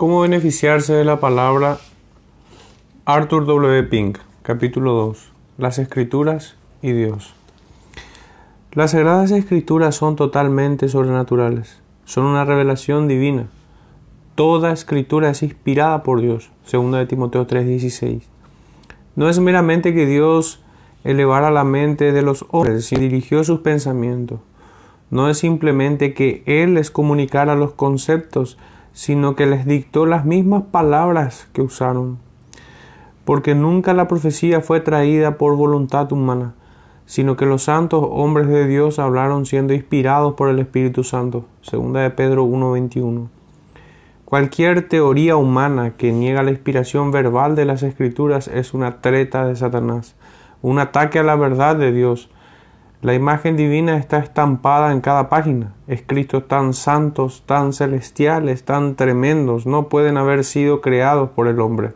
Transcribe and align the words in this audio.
¿Cómo 0.00 0.22
beneficiarse 0.22 0.94
de 0.94 1.04
la 1.04 1.20
palabra 1.20 1.76
Arthur 3.04 3.44
W. 3.44 3.82
Pink, 3.82 4.16
capítulo 4.40 4.94
2, 4.94 5.30
las 5.58 5.78
escrituras 5.78 6.56
y 6.80 6.92
Dios? 6.92 7.34
Las 8.72 8.92
sagradas 8.92 9.30
escrituras 9.30 9.94
son 9.94 10.16
totalmente 10.16 10.88
sobrenaturales, 10.88 11.82
son 12.06 12.24
una 12.24 12.46
revelación 12.46 13.08
divina. 13.08 13.48
Toda 14.36 14.72
escritura 14.72 15.28
es 15.28 15.42
inspirada 15.42 16.02
por 16.02 16.22
Dios, 16.22 16.50
2 16.72 16.92
de 16.92 17.04
Timoteo 17.04 17.46
3:16. 17.46 18.22
No 19.16 19.28
es 19.28 19.38
meramente 19.38 19.92
que 19.92 20.06
Dios 20.06 20.62
elevara 21.04 21.50
la 21.50 21.64
mente 21.64 22.12
de 22.12 22.22
los 22.22 22.46
hombres 22.52 22.90
y 22.92 22.96
dirigió 22.96 23.44
sus 23.44 23.60
pensamientos. 23.60 24.40
No 25.10 25.28
es 25.28 25.36
simplemente 25.36 26.14
que 26.14 26.42
Él 26.46 26.72
les 26.72 26.90
comunicara 26.90 27.54
los 27.54 27.72
conceptos, 27.72 28.56
sino 28.92 29.36
que 29.36 29.46
les 29.46 29.66
dictó 29.66 30.06
las 30.06 30.24
mismas 30.24 30.64
palabras 30.70 31.48
que 31.52 31.62
usaron. 31.62 32.18
Porque 33.24 33.54
nunca 33.54 33.94
la 33.94 34.08
profecía 34.08 34.60
fue 34.60 34.80
traída 34.80 35.38
por 35.38 35.56
voluntad 35.56 36.10
humana, 36.12 36.54
sino 37.06 37.36
que 37.36 37.46
los 37.46 37.64
santos 37.64 38.04
hombres 38.08 38.48
de 38.48 38.66
Dios 38.66 38.98
hablaron 38.98 39.46
siendo 39.46 39.72
inspirados 39.72 40.34
por 40.34 40.48
el 40.48 40.58
Espíritu 40.58 41.04
Santo. 41.04 41.44
Segunda 41.60 42.00
de 42.00 42.10
Pedro 42.10 42.44
1.21. 42.44 43.28
Cualquier 44.24 44.88
teoría 44.88 45.34
humana 45.34 45.94
que 45.96 46.12
niega 46.12 46.44
la 46.44 46.52
inspiración 46.52 47.10
verbal 47.10 47.56
de 47.56 47.64
las 47.64 47.82
Escrituras 47.82 48.46
es 48.46 48.74
una 48.74 49.00
treta 49.00 49.44
de 49.44 49.56
Satanás, 49.56 50.14
un 50.62 50.78
ataque 50.78 51.18
a 51.18 51.24
la 51.24 51.34
verdad 51.34 51.74
de 51.74 51.90
Dios, 51.90 52.30
la 53.02 53.14
imagen 53.14 53.56
divina 53.56 53.96
está 53.96 54.18
estampada 54.18 54.92
en 54.92 55.00
cada 55.00 55.30
página, 55.30 55.72
escritos 55.86 56.46
tan 56.46 56.74
santos, 56.74 57.44
tan 57.46 57.72
celestiales, 57.72 58.64
tan 58.64 58.94
tremendos, 58.94 59.64
no 59.64 59.88
pueden 59.88 60.18
haber 60.18 60.44
sido 60.44 60.82
creados 60.82 61.30
por 61.30 61.48
el 61.48 61.60
hombre. 61.60 61.92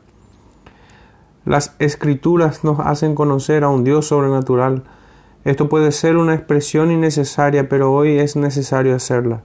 Las 1.44 1.76
escrituras 1.78 2.64
nos 2.64 2.80
hacen 2.80 3.14
conocer 3.14 3.64
a 3.64 3.68
un 3.68 3.84
Dios 3.84 4.06
sobrenatural. 4.06 4.84
Esto 5.44 5.68
puede 5.68 5.92
ser 5.92 6.16
una 6.16 6.34
expresión 6.34 6.90
innecesaria, 6.90 7.68
pero 7.68 7.92
hoy 7.92 8.18
es 8.18 8.34
necesario 8.34 8.96
hacerla. 8.96 9.42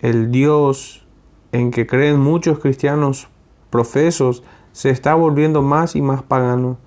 El 0.00 0.30
Dios 0.30 1.04
en 1.50 1.72
que 1.72 1.88
creen 1.88 2.20
muchos 2.20 2.60
cristianos 2.60 3.26
profesos 3.70 4.44
se 4.70 4.90
está 4.90 5.16
volviendo 5.16 5.60
más 5.60 5.96
y 5.96 6.02
más 6.02 6.22
pagano 6.22 6.78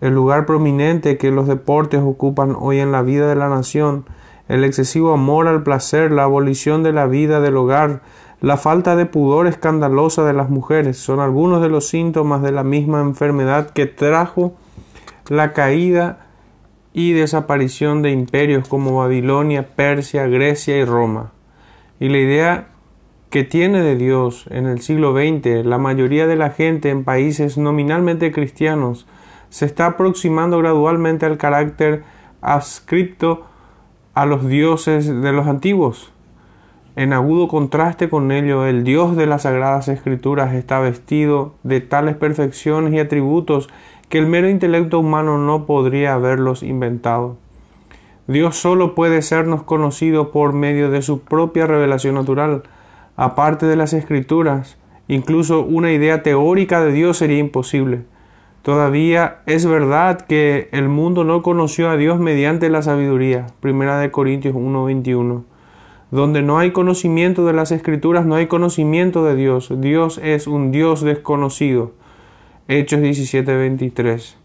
el 0.00 0.14
lugar 0.14 0.46
prominente 0.46 1.18
que 1.18 1.30
los 1.30 1.46
deportes 1.46 2.00
ocupan 2.02 2.56
hoy 2.58 2.78
en 2.78 2.92
la 2.92 3.02
vida 3.02 3.28
de 3.28 3.36
la 3.36 3.48
nación, 3.48 4.06
el 4.48 4.64
excesivo 4.64 5.12
amor 5.12 5.46
al 5.46 5.62
placer, 5.62 6.10
la 6.10 6.24
abolición 6.24 6.82
de 6.82 6.92
la 6.92 7.06
vida 7.06 7.40
del 7.40 7.56
hogar, 7.56 8.02
la 8.40 8.56
falta 8.56 8.96
de 8.96 9.04
pudor 9.04 9.46
escandalosa 9.46 10.24
de 10.24 10.32
las 10.32 10.48
mujeres 10.48 10.96
son 10.96 11.20
algunos 11.20 11.60
de 11.60 11.68
los 11.68 11.88
síntomas 11.88 12.40
de 12.42 12.52
la 12.52 12.64
misma 12.64 13.00
enfermedad 13.02 13.70
que 13.70 13.86
trajo 13.86 14.54
la 15.28 15.52
caída 15.52 16.26
y 16.92 17.12
desaparición 17.12 18.02
de 18.02 18.10
imperios 18.10 18.66
como 18.66 18.96
Babilonia, 18.96 19.68
Persia, 19.76 20.26
Grecia 20.26 20.78
y 20.78 20.84
Roma. 20.84 21.32
Y 22.00 22.08
la 22.08 22.18
idea 22.18 22.68
que 23.28 23.44
tiene 23.44 23.82
de 23.82 23.94
Dios 23.94 24.46
en 24.50 24.66
el 24.66 24.80
siglo 24.80 25.12
XX 25.12 25.64
la 25.64 25.78
mayoría 25.78 26.26
de 26.26 26.36
la 26.36 26.50
gente 26.50 26.90
en 26.90 27.04
países 27.04 27.58
nominalmente 27.58 28.32
cristianos 28.32 29.06
se 29.50 29.66
está 29.66 29.86
aproximando 29.86 30.58
gradualmente 30.58 31.26
al 31.26 31.36
carácter 31.36 32.04
adscripto 32.40 33.44
a 34.14 34.24
los 34.26 34.48
dioses 34.48 35.06
de 35.06 35.32
los 35.32 35.46
antiguos. 35.46 36.12
En 36.96 37.12
agudo 37.12 37.48
contraste 37.48 38.08
con 38.08 38.32
ello, 38.32 38.66
el 38.66 38.82
Dios 38.82 39.16
de 39.16 39.26
las 39.26 39.42
Sagradas 39.42 39.88
Escrituras 39.88 40.54
está 40.54 40.80
vestido 40.80 41.54
de 41.62 41.80
tales 41.80 42.16
perfecciones 42.16 42.92
y 42.92 42.98
atributos 42.98 43.68
que 44.08 44.18
el 44.18 44.26
mero 44.26 44.48
intelecto 44.48 44.98
humano 44.98 45.38
no 45.38 45.66
podría 45.66 46.14
haberlos 46.14 46.62
inventado. 46.62 47.36
Dios 48.26 48.56
solo 48.56 48.94
puede 48.94 49.22
sernos 49.22 49.62
conocido 49.62 50.30
por 50.30 50.52
medio 50.52 50.90
de 50.90 51.02
su 51.02 51.20
propia 51.20 51.66
revelación 51.66 52.16
natural. 52.16 52.64
Aparte 53.16 53.66
de 53.66 53.76
las 53.76 53.92
Escrituras, 53.92 54.76
incluso 55.08 55.62
una 55.62 55.92
idea 55.92 56.22
teórica 56.22 56.80
de 56.84 56.92
Dios 56.92 57.18
sería 57.18 57.38
imposible. 57.38 58.02
Todavía 58.62 59.38
es 59.46 59.64
verdad 59.64 60.20
que 60.20 60.68
el 60.72 60.90
mundo 60.90 61.24
no 61.24 61.42
conoció 61.42 61.88
a 61.88 61.96
Dios 61.96 62.20
mediante 62.20 62.68
la 62.68 62.82
sabiduría. 62.82 63.46
Primera 63.60 63.98
de 63.98 64.10
Corintios 64.10 64.54
1:21. 64.54 65.44
Donde 66.10 66.42
no 66.42 66.58
hay 66.58 66.72
conocimiento 66.72 67.46
de 67.46 67.54
las 67.54 67.72
escrituras, 67.72 68.26
no 68.26 68.34
hay 68.34 68.48
conocimiento 68.48 69.24
de 69.24 69.34
Dios. 69.34 69.72
Dios 69.78 70.20
es 70.22 70.46
un 70.46 70.72
Dios 70.72 71.00
desconocido. 71.00 71.92
Hechos 72.68 73.00
17:23. 73.00 74.36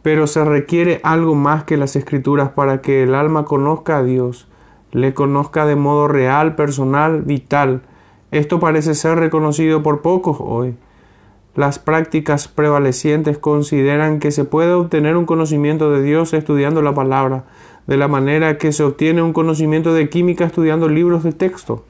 Pero 0.00 0.26
se 0.26 0.42
requiere 0.44 1.00
algo 1.02 1.34
más 1.34 1.64
que 1.64 1.76
las 1.76 1.94
escrituras 1.94 2.50
para 2.50 2.80
que 2.80 3.02
el 3.02 3.14
alma 3.14 3.44
conozca 3.44 3.98
a 3.98 4.02
Dios, 4.02 4.48
le 4.92 5.12
conozca 5.12 5.66
de 5.66 5.76
modo 5.76 6.08
real, 6.08 6.54
personal, 6.54 7.20
vital. 7.20 7.82
Esto 8.30 8.60
parece 8.60 8.94
ser 8.94 9.18
reconocido 9.18 9.82
por 9.82 10.00
pocos 10.00 10.38
hoy. 10.40 10.74
Las 11.58 11.80
prácticas 11.80 12.46
prevalecientes 12.46 13.36
consideran 13.36 14.20
que 14.20 14.30
se 14.30 14.44
puede 14.44 14.74
obtener 14.74 15.16
un 15.16 15.26
conocimiento 15.26 15.90
de 15.90 16.04
Dios 16.04 16.32
estudiando 16.32 16.82
la 16.82 16.94
palabra, 16.94 17.46
de 17.88 17.96
la 17.96 18.06
manera 18.06 18.58
que 18.58 18.70
se 18.70 18.84
obtiene 18.84 19.22
un 19.22 19.32
conocimiento 19.32 19.92
de 19.92 20.08
química 20.08 20.44
estudiando 20.44 20.88
libros 20.88 21.24
de 21.24 21.32
texto. 21.32 21.84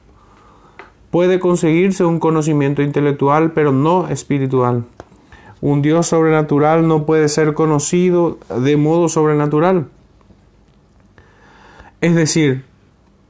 Puede 1.11 1.39
conseguirse 1.39 2.03
un 2.03 2.19
conocimiento 2.19 2.81
intelectual, 2.81 3.51
pero 3.51 3.71
no 3.71 4.07
espiritual. 4.07 4.85
Un 5.61 5.83
Dios 5.83 6.07
sobrenatural 6.07 6.87
no 6.87 7.05
puede 7.05 7.29
ser 7.29 7.53
conocido 7.53 8.39
de 8.49 8.75
modo 8.75 9.07
sobrenatural. 9.07 9.85
Es 12.01 12.15
decir, 12.15 12.65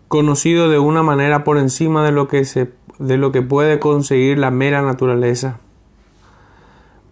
conocido 0.08 0.70
de 0.70 0.80
una 0.80 1.04
manera 1.04 1.44
por 1.44 1.58
encima 1.58 2.06
de 2.06 2.14
lo 2.14 2.30
que, 2.30 2.46
se, 2.46 2.72
de 2.98 3.18
lo 3.18 3.34
que 3.34 3.42
puede 3.42 3.80
conseguir 3.80 4.38
la 4.38 4.52
mera 4.52 4.82
naturaleza 4.82 5.60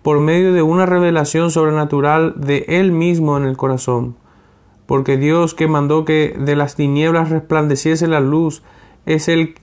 por 0.08 0.22
medio 0.22 0.54
de 0.54 0.62
una 0.62 0.86
revelación 0.86 1.52
sobrenatural 1.52 2.34
de 2.38 2.64
Él 2.70 2.94
mismo 2.94 3.36
en 3.36 3.44
el 3.44 3.58
corazón. 3.58 4.16
Porque 4.86 5.18
Dios 5.18 5.54
que 5.54 5.68
mandó 5.68 6.06
que 6.06 6.34
de 6.40 6.56
las 6.56 6.78
tinieblas 6.78 7.30
resplandeciese 7.30 8.08
la 8.08 8.22
luz, 8.22 8.64
es 9.06 9.28
Él, 9.28 9.56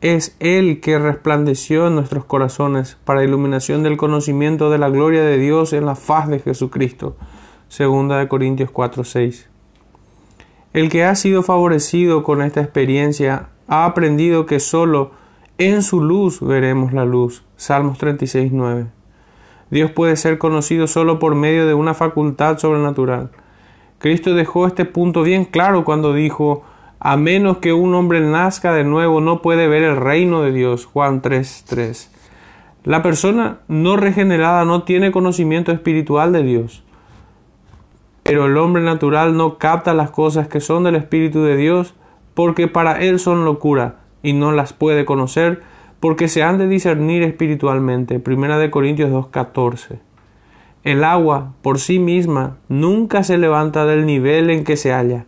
es 0.00 0.34
que 0.40 0.98
resplandeció 0.98 1.88
en 1.88 1.96
nuestros 1.96 2.24
corazones 2.24 2.96
para 3.04 3.22
iluminación 3.22 3.82
del 3.82 3.98
conocimiento 3.98 4.70
de 4.70 4.78
la 4.78 4.88
gloria 4.88 5.24
de 5.24 5.36
Dios 5.36 5.74
en 5.74 5.84
la 5.84 5.94
faz 5.94 6.26
de 6.26 6.38
Jesucristo. 6.38 7.14
Segunda 7.68 8.18
de 8.18 8.28
Corintios 8.28 8.70
4:6. 8.70 9.50
El 10.72 10.88
que 10.88 11.04
ha 11.04 11.14
sido 11.16 11.42
favorecido 11.42 12.22
con 12.22 12.40
esta 12.40 12.62
experiencia 12.62 13.50
ha 13.68 13.84
aprendido 13.84 14.46
que 14.46 14.58
sólo 14.58 15.10
en 15.58 15.82
su 15.82 16.02
luz 16.02 16.40
veremos 16.40 16.94
la 16.94 17.04
luz. 17.04 17.44
Salmos 17.56 17.98
36:9. 17.98 19.01
Dios 19.72 19.90
puede 19.90 20.16
ser 20.16 20.36
conocido 20.36 20.86
solo 20.86 21.18
por 21.18 21.34
medio 21.34 21.66
de 21.66 21.72
una 21.72 21.94
facultad 21.94 22.58
sobrenatural. 22.58 23.30
Cristo 23.98 24.34
dejó 24.34 24.66
este 24.66 24.84
punto 24.84 25.22
bien 25.22 25.46
claro 25.46 25.82
cuando 25.86 26.12
dijo, 26.12 26.62
a 27.00 27.16
menos 27.16 27.56
que 27.56 27.72
un 27.72 27.94
hombre 27.94 28.20
nazca 28.20 28.74
de 28.74 28.84
nuevo 28.84 29.22
no 29.22 29.40
puede 29.40 29.68
ver 29.68 29.82
el 29.82 29.96
reino 29.96 30.42
de 30.42 30.52
Dios. 30.52 30.84
Juan 30.84 31.22
3:3. 31.22 32.10
La 32.84 33.02
persona 33.02 33.60
no 33.66 33.96
regenerada 33.96 34.66
no 34.66 34.82
tiene 34.82 35.10
conocimiento 35.10 35.72
espiritual 35.72 36.34
de 36.34 36.42
Dios. 36.42 36.84
Pero 38.24 38.44
el 38.44 38.58
hombre 38.58 38.82
natural 38.82 39.38
no 39.38 39.56
capta 39.56 39.94
las 39.94 40.10
cosas 40.10 40.48
que 40.48 40.60
son 40.60 40.84
del 40.84 40.96
Espíritu 40.96 41.44
de 41.44 41.56
Dios 41.56 41.94
porque 42.34 42.68
para 42.68 43.00
él 43.00 43.18
son 43.18 43.46
locura 43.46 44.00
y 44.22 44.34
no 44.34 44.52
las 44.52 44.74
puede 44.74 45.06
conocer 45.06 45.62
porque 46.02 46.26
se 46.26 46.42
han 46.42 46.58
de 46.58 46.66
discernir 46.66 47.22
espiritualmente. 47.22 48.18
Primera 48.18 48.58
de 48.58 48.72
Corintios 48.72 49.12
2.14. 49.12 50.00
El 50.82 51.04
agua 51.04 51.52
por 51.62 51.78
sí 51.78 52.00
misma 52.00 52.56
nunca 52.68 53.22
se 53.22 53.38
levanta 53.38 53.86
del 53.86 54.04
nivel 54.04 54.50
en 54.50 54.64
que 54.64 54.76
se 54.76 54.90
halla. 54.90 55.26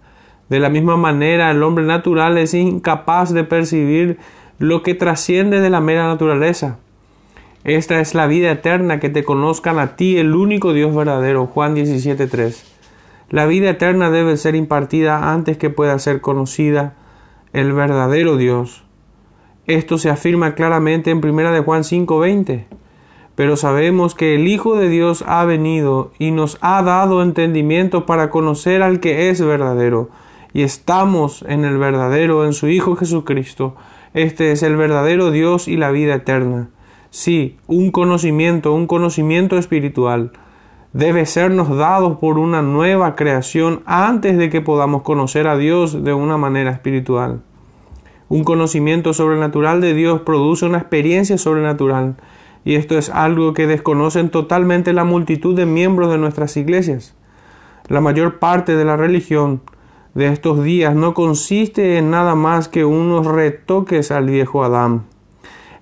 De 0.49 0.59
la 0.59 0.71
misma 0.71 0.97
manera, 0.97 1.53
el 1.53 1.63
hombre 1.63 1.85
natural 1.85 2.39
es 2.39 2.55
incapaz 2.55 3.33
de 3.33 3.45
percibir 3.45 4.19
lo 4.59 4.83
que 4.83 4.97
trasciende 4.97 5.61
de 5.61 5.71
la 5.71 5.81
mera 5.81 6.09
naturaleza. 6.09 6.79
Esta 7.63 8.01
es 8.01 8.17
la 8.17 8.27
vida 8.27 8.51
eterna, 8.51 8.99
que 8.99 9.11
te 9.11 9.23
conozcan 9.23 9.79
a 9.79 9.95
ti, 9.95 10.17
el 10.17 10.35
único 10.35 10.73
Dios 10.73 10.93
verdadero. 10.93 11.47
Juan 11.47 11.77
17.3. 11.77 12.65
La 13.31 13.47
vida 13.47 13.71
eterna 13.71 14.11
debe 14.11 14.37
ser 14.37 14.57
impartida 14.57 15.33
antes 15.33 15.57
que 15.57 15.71
pueda 15.71 15.97
ser 16.01 16.21
conocida 16.21 16.95
el 17.53 17.73
verdadero 17.73 18.37
Dios. 18.37 18.84
Esto 19.67 19.99
se 19.99 20.11
afirma 20.11 20.55
claramente 20.55 21.11
en 21.11 21.21
1 21.25 21.53
de 21.53 21.61
Juan 21.61 21.85
5:20. 21.85 22.67
Pero 23.35 23.57
sabemos 23.57 24.15
que 24.15 24.35
el 24.35 24.47
Hijo 24.47 24.77
de 24.77 24.89
Dios 24.89 25.25
ha 25.27 25.45
venido 25.45 26.13
y 26.19 26.31
nos 26.31 26.59
ha 26.61 26.83
dado 26.83 27.23
entendimiento 27.23 28.07
para 28.07 28.31
conocer 28.31 28.83
al 28.83 29.01
que 29.01 29.31
es 29.31 29.41
verdadero, 29.41 30.11
y 30.53 30.63
estamos 30.63 31.45
en 31.49 31.65
el 31.65 31.79
verdadero, 31.79 32.45
en 32.45 32.53
su 32.53 32.69
Hijo 32.69 32.95
Jesucristo. 32.95 33.75
Este 34.13 34.53
es 34.53 34.63
el 34.63 34.77
verdadero 34.77 35.33
Dios 35.33 35.67
y 35.67 35.77
la 35.77 35.91
vida 35.91 36.15
eterna. 36.15 36.69
Sí, 37.11 37.57
un 37.67 37.91
conocimiento, 37.91 38.73
un 38.73 38.87
conocimiento 38.87 39.59
espiritual 39.59 40.33
debe 40.95 41.27
sernos 41.27 41.77
dado 41.77 42.21
por 42.21 42.39
una 42.39 42.63
nueva 42.63 43.17
creación 43.17 43.83
antes 43.85 44.39
de 44.39 44.49
que 44.49 44.61
podamos 44.61 45.03
conocer 45.03 45.49
a 45.49 45.59
Dios 45.59 46.05
de 46.05 46.15
una 46.15 46.39
manera 46.39 46.71
espiritual. 46.71 47.43
Un 48.35 48.43
conocimiento 48.43 49.15
sobrenatural 49.15 49.81
de 49.81 49.95
Dios 49.95 50.23
produce 50.23 50.67
una 50.67 50.79
experiencia 50.79 51.39
sobrenatural 51.39 52.17
y 52.65 52.75
esto 52.75 52.99
es 52.99 53.09
algo 53.09 53.55
que 53.55 53.69
desconocen 53.69 54.29
totalmente 54.29 54.93
la 54.93 55.05
multitud 55.05 55.55
de 55.55 55.67
miembros 55.67 56.11
de 56.11 56.19
nuestras 56.19 56.57
iglesias. 56.57 57.15
La 57.87 58.01
mayor 58.01 58.41
parte 58.41 58.75
de 58.75 58.85
la 58.85 58.97
religión 58.97 59.61
de 60.15 60.27
estos 60.27 60.65
días 60.65 60.97
no 60.97 61.15
consiste 61.15 61.97
en 61.97 62.11
nada 62.11 62.35
más 62.35 62.67
que 62.67 62.85
unos 62.85 63.25
retoques 63.25 64.11
al 64.11 64.27
viejo 64.27 64.65
Adán. 64.65 65.05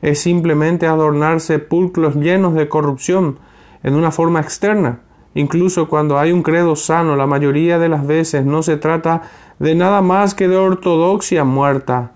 Es 0.03 0.19
simplemente 0.19 0.87
adornar 0.87 1.41
sepulcros 1.41 2.17
llenos 2.17 2.53
de 2.53 2.69
corrupción 2.69 3.39
en 3.83 3.95
una 3.95 4.11
forma 4.11 4.41
externa. 4.41 5.01
Incluso 5.35 5.89
cuando 5.89 6.19
hay 6.19 6.33
un 6.33 6.43
credo 6.43 6.77
sano, 6.77 7.17
la 7.17 7.27
mayoría 7.27 7.79
de 7.79 7.89
las 7.89 8.07
veces 8.07 8.45
no 8.45 8.63
se 8.63 8.77
trata 8.77 9.23
de 9.59 9.75
nada 9.75 10.03
más 10.03 10.35
que 10.35 10.49
de 10.49 10.59
ortodoxia 10.59 11.45
muerta. 11.45 12.13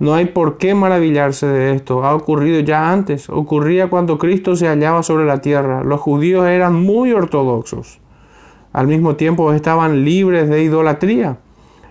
No 0.00 0.14
hay 0.14 0.24
por 0.24 0.58
qué 0.58 0.74
maravillarse 0.74 1.46
de 1.46 1.74
esto. 1.74 2.04
Ha 2.04 2.14
ocurrido 2.14 2.58
ya 2.60 2.90
antes. 2.90 3.28
Ocurría 3.28 3.88
cuando 3.88 4.18
Cristo 4.18 4.56
se 4.56 4.66
hallaba 4.66 5.02
sobre 5.02 5.26
la 5.26 5.40
tierra. 5.40 5.84
Los 5.84 6.00
judíos 6.00 6.46
eran 6.46 6.74
muy 6.74 7.12
ortodoxos. 7.12 8.00
Al 8.72 8.86
mismo 8.86 9.16
tiempo 9.16 9.52
estaban 9.52 10.04
libres 10.04 10.48
de 10.48 10.62
idolatría. 10.62 11.38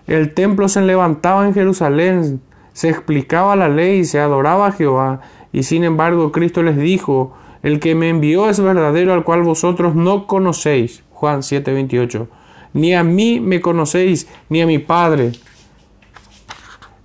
El 0.08 0.34
templo 0.34 0.68
se 0.68 0.82
levantaba 0.82 1.46
en 1.46 1.54
Jerusalén, 1.54 2.42
se 2.74 2.90
explicaba 2.90 3.56
la 3.56 3.70
ley, 3.70 4.06
se 4.06 4.20
adoraba 4.20 4.68
a 4.68 4.72
Jehová, 4.72 5.22
y 5.54 5.64
sin 5.64 5.84
embargo 5.84 6.32
Cristo 6.32 6.64
les 6.64 6.78
dijo, 6.78 7.34
el 7.62 7.80
que 7.80 7.94
me 7.94 8.10
envió 8.10 8.50
es 8.50 8.60
verdadero 8.60 9.14
al 9.14 9.24
cual 9.24 9.44
vosotros 9.44 9.94
no 9.94 10.26
conocéis. 10.26 11.04
Juan 11.12 11.42
7:28. 11.42 12.28
Ni 12.74 12.96
a 12.96 13.04
mí 13.04 13.40
me 13.40 13.62
conocéis, 13.62 14.28
ni 14.50 14.62
a 14.62 14.66
mi 14.66 14.80
Padre. 14.80 15.34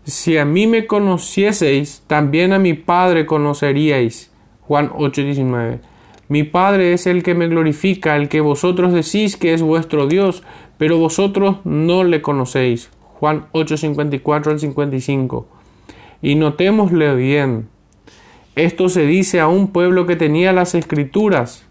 Si 0.05 0.37
a 0.37 0.45
mí 0.45 0.67
me 0.67 0.87
conocieseis, 0.87 2.03
también 2.07 2.53
a 2.53 2.59
mi 2.59 2.75
Padre 2.75 3.25
conoceríais. 3.25 4.31
Juan 4.61 4.91
8:19. 4.91 5.81
Mi 6.29 6.43
Padre 6.43 6.93
es 6.93 7.07
el 7.07 7.23
que 7.23 7.35
me 7.35 7.49
glorifica, 7.49 8.17
el 8.17 8.29
que 8.29 8.43
vosotros 8.43 8.93
decís 8.93 9.37
que 9.37 9.55
es 9.55 9.63
vuestro 9.63 10.07
Dios, 10.07 10.43
pero 10.77 10.99
vosotros 10.99 11.57
no 11.65 12.05
le 12.05 12.21
conocéis. 12.21 12.91
Juan 13.19 13.47
8, 13.53 13.79
54 13.79 14.53
al 14.53 14.61
55. 14.61 15.47
Y 16.21 16.35
notémosle 16.35 17.15
bien, 17.15 17.69
esto 18.57 18.91
se 18.91 19.07
dice 19.07 19.41
a 19.41 19.49
un 19.49 19.69
pueblo 19.69 20.07
que 20.07 20.17
tenía 20.17 20.53
las 20.53 20.75
escrituras, 20.75 21.67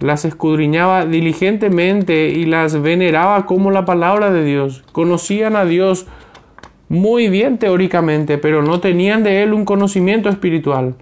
las 0.00 0.24
escudriñaba 0.24 1.06
diligentemente 1.06 2.28
y 2.28 2.44
las 2.44 2.80
veneraba 2.80 3.46
como 3.46 3.70
la 3.70 3.84
palabra 3.84 4.30
de 4.30 4.44
Dios. 4.44 4.84
Conocían 4.92 5.56
a 5.56 5.64
Dios 5.64 6.06
muy 6.90 7.28
bien 7.28 7.56
teóricamente, 7.58 8.36
pero 8.36 8.62
no 8.62 8.80
tenían 8.80 9.22
de 9.22 9.44
Él 9.44 9.54
un 9.54 9.64
conocimiento 9.64 10.28
espiritual. 10.28 10.96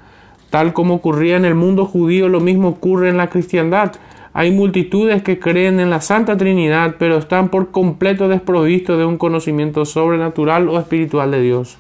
Tal 0.50 0.75
como 0.75 0.96
ocurría 0.96 1.37
en 1.37 1.46
el 1.46 1.55
mundo 1.55 1.87
judío, 1.87 2.29
lo 2.29 2.40
mismo 2.40 2.69
ocurre 2.69 3.08
en 3.08 3.17
la 3.17 3.31
cristiandad. 3.31 3.93
Hay 4.35 4.52
multitudes 4.52 5.23
que 5.23 5.38
creen 5.38 5.81
en 5.81 5.88
la 5.88 6.02
Santa 6.02 6.37
Trinidad, 6.37 6.96
pero 6.99 7.17
están 7.17 7.49
por 7.49 7.70
completo 7.70 8.29
desprovistos 8.29 8.99
de 8.99 9.06
un 9.06 9.17
conocimiento 9.17 9.87
sobrenatural 9.87 10.69
o 10.69 10.79
espiritual 10.79 11.31
de 11.31 11.40
Dios. 11.40 11.79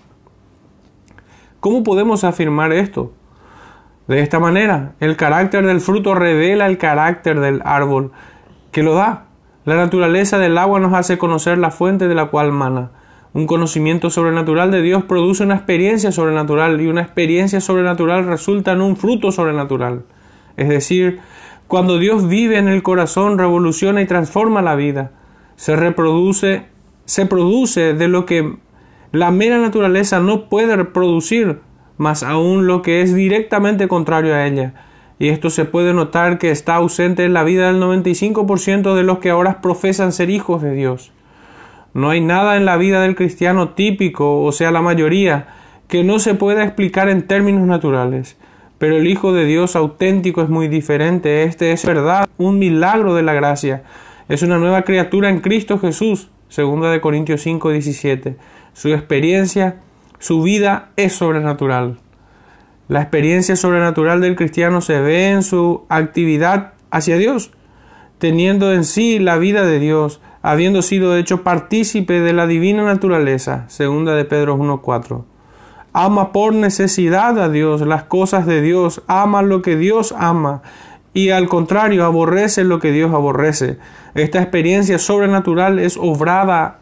¿Cómo 1.60 1.84
podemos 1.84 2.24
afirmar 2.24 2.72
esto? 2.72 3.12
De 4.06 4.20
esta 4.20 4.38
manera, 4.38 4.94
el 5.00 5.16
carácter 5.16 5.66
del 5.66 5.82
fruto 5.82 6.14
revela 6.14 6.64
el 6.64 6.78
carácter 6.78 7.40
del 7.40 7.60
árbol 7.62 8.12
que 8.72 8.82
lo 8.82 8.94
da. 8.94 9.26
La 9.66 9.76
naturaleza 9.76 10.38
del 10.38 10.56
agua 10.56 10.80
nos 10.80 10.94
hace 10.94 11.18
conocer 11.18 11.58
la 11.58 11.70
fuente 11.70 12.08
de 12.08 12.14
la 12.14 12.28
cual 12.28 12.52
mana. 12.52 12.92
Un 13.38 13.46
conocimiento 13.46 14.10
sobrenatural 14.10 14.72
de 14.72 14.82
Dios 14.82 15.04
produce 15.04 15.44
una 15.44 15.54
experiencia 15.54 16.10
sobrenatural 16.10 16.80
y 16.80 16.88
una 16.88 17.02
experiencia 17.02 17.60
sobrenatural 17.60 18.26
resulta 18.26 18.72
en 18.72 18.80
un 18.80 18.96
fruto 18.96 19.30
sobrenatural. 19.30 20.02
Es 20.56 20.68
decir, 20.68 21.20
cuando 21.68 22.00
Dios 22.00 22.26
vive 22.26 22.58
en 22.58 22.66
el 22.66 22.82
corazón, 22.82 23.38
revoluciona 23.38 24.02
y 24.02 24.06
transforma 24.06 24.60
la 24.60 24.74
vida. 24.74 25.12
Se 25.54 25.76
reproduce, 25.76 26.64
se 27.04 27.26
produce 27.26 27.94
de 27.94 28.08
lo 28.08 28.26
que 28.26 28.56
la 29.12 29.30
mera 29.30 29.58
naturaleza 29.58 30.18
no 30.18 30.48
puede 30.48 30.84
producir, 30.86 31.60
más 31.96 32.24
aún 32.24 32.66
lo 32.66 32.82
que 32.82 33.02
es 33.02 33.14
directamente 33.14 33.86
contrario 33.86 34.34
a 34.34 34.48
ella. 34.48 34.74
Y 35.20 35.28
esto 35.28 35.48
se 35.50 35.64
puede 35.64 35.94
notar 35.94 36.38
que 36.38 36.50
está 36.50 36.74
ausente 36.74 37.24
en 37.24 37.34
la 37.34 37.44
vida 37.44 37.68
del 37.68 37.80
95% 37.80 38.96
de 38.96 39.04
los 39.04 39.20
que 39.20 39.30
ahora 39.30 39.60
profesan 39.60 40.10
ser 40.10 40.28
hijos 40.28 40.60
de 40.60 40.72
Dios. 40.72 41.12
No 41.98 42.10
hay 42.10 42.20
nada 42.20 42.56
en 42.56 42.64
la 42.64 42.76
vida 42.76 43.00
del 43.00 43.16
cristiano 43.16 43.70
típico, 43.70 44.44
o 44.44 44.52
sea, 44.52 44.70
la 44.70 44.80
mayoría, 44.80 45.48
que 45.88 46.04
no 46.04 46.20
se 46.20 46.34
pueda 46.34 46.62
explicar 46.62 47.08
en 47.08 47.26
términos 47.26 47.66
naturales. 47.66 48.36
Pero 48.78 48.98
el 48.98 49.08
Hijo 49.08 49.32
de 49.32 49.44
Dios 49.44 49.74
auténtico 49.74 50.40
es 50.40 50.48
muy 50.48 50.68
diferente. 50.68 51.42
Este 51.42 51.72
es 51.72 51.84
verdad, 51.84 52.28
un 52.36 52.60
milagro 52.60 53.16
de 53.16 53.24
la 53.24 53.34
gracia. 53.34 53.82
Es 54.28 54.42
una 54.42 54.58
nueva 54.58 54.82
criatura 54.82 55.28
en 55.28 55.40
Cristo 55.40 55.80
Jesús. 55.80 56.30
Segunda 56.48 56.92
de 56.92 57.00
Corintios 57.00 57.40
5, 57.40 57.70
17. 57.72 58.36
Su 58.74 58.90
experiencia, 58.90 59.80
su 60.20 60.40
vida 60.40 60.90
es 60.94 61.14
sobrenatural. 61.14 61.98
La 62.86 63.02
experiencia 63.02 63.56
sobrenatural 63.56 64.20
del 64.20 64.36
cristiano 64.36 64.82
se 64.82 65.00
ve 65.00 65.30
en 65.30 65.42
su 65.42 65.84
actividad 65.88 66.74
hacia 66.92 67.16
Dios, 67.16 67.50
teniendo 68.18 68.72
en 68.72 68.84
sí 68.84 69.18
la 69.18 69.36
vida 69.36 69.66
de 69.66 69.80
Dios, 69.80 70.20
habiendo 70.42 70.82
sido 70.82 71.16
hecho 71.16 71.42
partícipe 71.42 72.20
de 72.20 72.32
la 72.32 72.46
divina 72.46 72.84
naturaleza. 72.84 73.64
Segunda 73.68 74.14
de 74.14 74.24
Pedro 74.24 74.56
1.4 74.56 75.24
ama 75.92 76.32
por 76.32 76.54
necesidad 76.54 77.38
a 77.40 77.48
Dios, 77.48 77.80
las 77.80 78.04
cosas 78.04 78.46
de 78.46 78.60
Dios, 78.60 79.02
ama 79.08 79.42
lo 79.42 79.62
que 79.62 79.76
Dios 79.76 80.14
ama 80.16 80.62
y 81.12 81.30
al 81.30 81.48
contrario 81.48 82.04
aborrece 82.04 82.62
lo 82.62 82.78
que 82.78 82.92
Dios 82.92 83.12
aborrece. 83.12 83.78
Esta 84.14 84.40
experiencia 84.40 84.98
sobrenatural 84.98 85.80
es 85.80 85.96
obrada 85.96 86.78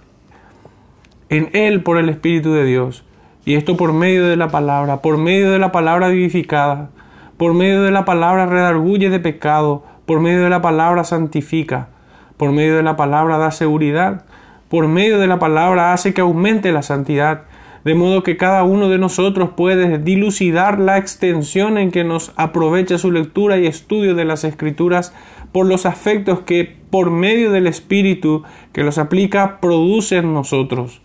en 1.28 1.48
Él 1.54 1.82
por 1.82 1.96
el 1.96 2.10
Espíritu 2.10 2.52
de 2.52 2.64
Dios. 2.64 3.04
Y 3.46 3.54
esto 3.54 3.76
por 3.76 3.92
medio 3.92 4.26
de 4.26 4.36
la 4.36 4.48
palabra, 4.48 5.00
por 5.00 5.16
medio 5.16 5.52
de 5.52 5.58
la 5.58 5.72
palabra 5.72 6.08
vivificada, 6.08 6.90
por 7.36 7.54
medio 7.54 7.82
de 7.82 7.92
la 7.92 8.04
palabra 8.04 8.44
redarguye 8.44 9.08
de 9.08 9.20
pecado, 9.20 9.84
por 10.04 10.20
medio 10.20 10.42
de 10.42 10.50
la 10.50 10.60
palabra 10.60 11.04
santifica, 11.04 11.88
por 12.36 12.52
medio 12.52 12.76
de 12.76 12.82
la 12.82 12.96
palabra 12.96 13.38
da 13.38 13.50
seguridad, 13.50 14.24
por 14.68 14.88
medio 14.88 15.18
de 15.18 15.26
la 15.26 15.38
palabra 15.38 15.92
hace 15.92 16.12
que 16.12 16.20
aumente 16.20 16.72
la 16.72 16.82
santidad, 16.82 17.42
de 17.84 17.94
modo 17.94 18.24
que 18.24 18.36
cada 18.36 18.64
uno 18.64 18.88
de 18.88 18.98
nosotros 18.98 19.50
puede 19.56 19.98
dilucidar 19.98 20.80
la 20.80 20.98
extensión 20.98 21.78
en 21.78 21.92
que 21.92 22.02
nos 22.02 22.32
aprovecha 22.36 22.98
su 22.98 23.12
lectura 23.12 23.58
y 23.58 23.66
estudio 23.66 24.16
de 24.16 24.24
las 24.24 24.42
escrituras 24.42 25.14
por 25.52 25.66
los 25.66 25.86
afectos 25.86 26.40
que 26.40 26.76
por 26.90 27.10
medio 27.10 27.52
del 27.52 27.68
Espíritu 27.68 28.42
que 28.72 28.82
los 28.82 28.98
aplica 28.98 29.60
produce 29.60 30.16
en 30.16 30.34
nosotros. 30.34 31.00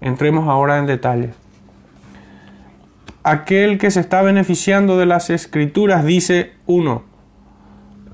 Entremos 0.00 0.48
ahora 0.48 0.78
en 0.78 0.86
detalle. 0.86 1.30
Aquel 3.22 3.78
que 3.78 3.90
se 3.90 4.00
está 4.00 4.22
beneficiando 4.22 4.98
de 4.98 5.06
las 5.06 5.30
escrituras 5.30 6.04
dice 6.04 6.52
uno, 6.66 7.04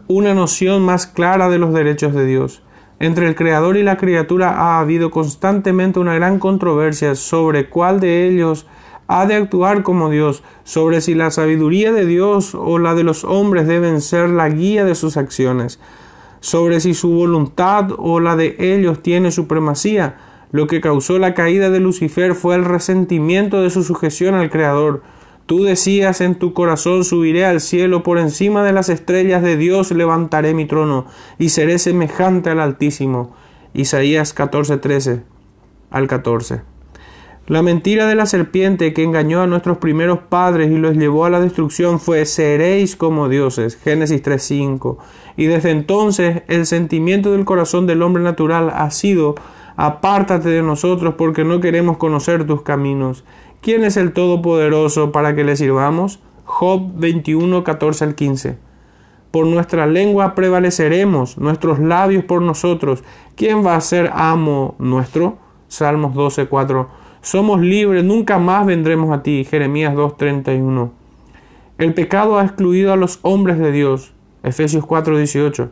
Una 0.09 0.35
noción 0.35 0.85
más 0.85 1.09
clara 1.09 1.49
de 1.49 1.59
los 1.59 1.75
derechos 1.75 2.15
de 2.15 2.25
Dios. 2.25 2.63
Entre 3.01 3.27
el 3.27 3.35
Creador 3.35 3.77
y 3.77 3.83
la 3.83 3.97
criatura 3.97 4.51
ha 4.51 4.79
habido 4.79 5.11
constantemente 5.11 5.99
una 5.99 6.15
gran 6.15 6.39
controversia 6.39 7.17
sobre 7.17 7.69
cuál 7.69 7.99
de 7.99 8.29
ellos 8.29 8.69
ha 9.09 9.27
de 9.27 9.35
actuar 9.35 9.83
como 9.83 10.09
Dios, 10.09 10.45
sobre 10.63 11.01
si 11.01 11.17
la 11.17 11.33
sabiduría 11.33 11.91
de 11.91 12.07
Dios 12.07 12.55
o 12.55 12.79
la 12.79 12.95
de 12.95 13.03
los 13.03 13.25
hombres 13.25 13.67
deben 13.67 14.01
ser 14.01 14.29
la 14.29 14.49
guía 14.49 14.85
de 14.85 14.95
sus 14.95 15.17
acciones, 15.17 15.81
sobre 16.39 16.79
si 16.79 16.95
su 16.95 17.11
voluntad 17.11 17.89
o 17.99 18.21
la 18.21 18.37
de 18.37 18.55
ellos 18.61 19.03
tiene 19.03 19.33
supremacía. 19.33 20.19
Lo 20.53 20.69
que 20.69 20.81
causó 20.81 21.19
la 21.19 21.35
caída 21.35 21.69
de 21.71 21.81
Lucifer 21.81 22.37
fue 22.37 22.55
el 22.55 22.65
resentimiento 22.65 23.61
de 23.61 23.71
su 23.71 23.83
sujeción 23.83 24.37
al 24.37 24.51
Creador, 24.51 25.03
Tú 25.47 25.63
decías 25.63 26.21
en 26.21 26.35
tu 26.35 26.53
corazón, 26.53 27.05
subiré 27.05 27.45
al 27.45 27.61
cielo, 27.61 28.03
por 28.03 28.19
encima 28.19 28.65
de 28.65 28.73
las 28.73 28.89
estrellas 28.89 29.43
de 29.43 29.57
Dios 29.57 29.93
levantaré 29.93 30.55
mi 30.55 30.67
trono, 30.67 31.07
y 31.39 31.51
seré 31.51 31.79
semejante 31.79 32.51
al 32.51 32.59
Altísimo. 32.59 33.35
Isaías 33.73 34.33
14, 34.33 34.79
13 34.79 35.23
al 35.91 36.09
14. 36.09 36.63
La 37.47 37.63
mentira 37.63 38.09
de 38.09 38.17
la 38.17 38.27
serpiente 38.27 38.93
que 38.93 39.05
engañó 39.05 39.41
a 39.41 39.47
nuestros 39.47 39.79
primeros 39.79 40.19
padres 40.19 40.69
y 40.73 40.79
los 40.79 40.97
llevó 40.97 41.27
a 41.27 41.31
la 41.31 41.39
destrucción 41.39 42.01
fue 42.01 42.27
seréis 42.27 42.97
como 42.97 43.29
dioses. 43.29 43.77
Génesis 43.77 44.21
3.5. 44.21 44.97
Y 45.37 45.47
desde 45.47 45.71
entonces 45.71 46.43
el 46.49 46.67
sentimiento 46.67 47.31
del 47.31 47.45
corazón 47.45 47.87
del 47.87 48.03
hombre 48.03 48.25
natural 48.25 48.73
ha 48.75 48.91
sido 48.91 49.37
apártate 49.77 50.49
de 50.49 50.63
nosotros 50.63 51.15
porque 51.17 51.45
no 51.45 51.61
queremos 51.61 51.99
conocer 51.99 52.47
tus 52.49 52.63
caminos. 52.63 53.25
¿Quién 53.67 53.83
es 53.83 53.97
el 53.97 54.13
Todopoderoso 54.13 55.11
para 55.11 55.35
que 55.35 55.43
le 55.43 55.57
sirvamos? 55.57 56.21
Job 56.45 56.89
21, 56.95 57.65
14 57.65 58.05
al 58.05 58.15
15. 58.15 58.59
Por 59.33 59.45
nuestra 59.49 59.89
lengua 59.89 60.37
prevaleceremos, 60.37 61.37
nuestros 61.37 61.81
labios 61.81 62.23
por 62.23 62.43
nosotros. 62.43 63.03
¿Quién 63.35 63.67
va 63.67 63.75
a 63.75 63.81
ser 63.81 64.13
amo 64.15 64.77
nuestro? 64.79 65.39
Salmos 65.67 66.15
12, 66.15 66.47
4. 66.47 66.89
Somos 67.23 67.61
libres, 67.61 68.05
nunca 68.05 68.39
más 68.39 68.67
vendremos 68.67 69.11
a 69.11 69.25
ti. 69.25 69.45
Jeremías 69.45 69.97
2, 69.97 70.17
31. 70.17 70.93
El 71.79 71.93
pecado 71.93 72.39
ha 72.39 72.45
excluido 72.45 72.93
a 72.93 72.97
los 72.97 73.19
hombres 73.23 73.59
de 73.59 73.73
Dios. 73.73 74.13
Efesios 74.45 74.87
4, 74.87 75.19
18. 75.19 75.71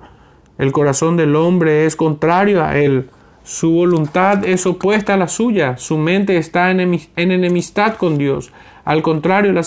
El 0.59 0.73
corazón 0.73 1.17
del 1.17 1.37
hombre 1.37 1.87
es 1.87 1.95
contrario 1.95 2.61
a 2.65 2.77
él. 2.77 3.09
Su 3.45 3.73
voluntad 3.73 4.45
es 4.47 4.65
opuesta 4.65 5.15
a 5.15 5.17
la 5.19 5.29
suya. 5.29 5.77
Su 5.77 5.99
mente 5.99 6.39
está 6.39 6.71
en 6.71 6.81
enemistad 7.15 7.97
con 7.97 8.17
Dios. 8.17 8.53
Al 8.85 9.03
contrario, 9.03 9.53
la, 9.53 9.63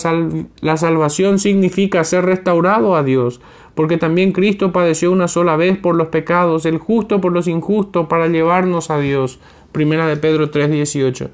la, 0.60 0.76
salvación 0.76 1.38
significa 1.38 2.04
ser 2.04 2.24
restaurado 2.24 2.96
a 2.96 3.04
Dios, 3.04 3.40
porque 3.74 3.96
también 3.96 4.32
Cristo 4.32 4.72
padeció 4.72 5.10
una 5.12 5.28
sola 5.28 5.56
vez 5.56 5.78
por 5.78 5.96
los 5.96 6.08
pecados, 6.08 6.66
el 6.66 6.78
justo 6.78 7.20
por 7.20 7.32
los 7.32 7.48
injustos, 7.48 8.06
para 8.08 8.28
llevarnos 8.28 8.90
a 8.90 8.98
Dios. 8.98 9.38
Primera 9.70 10.06
de 10.06 10.16
Pedro 10.16 10.50
3:18. 10.50 11.30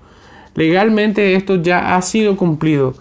Legalmente 0.54 1.34
esto 1.34 1.56
ya 1.56 1.96
ha 1.96 2.02
sido 2.02 2.36
cumplido. 2.36 2.94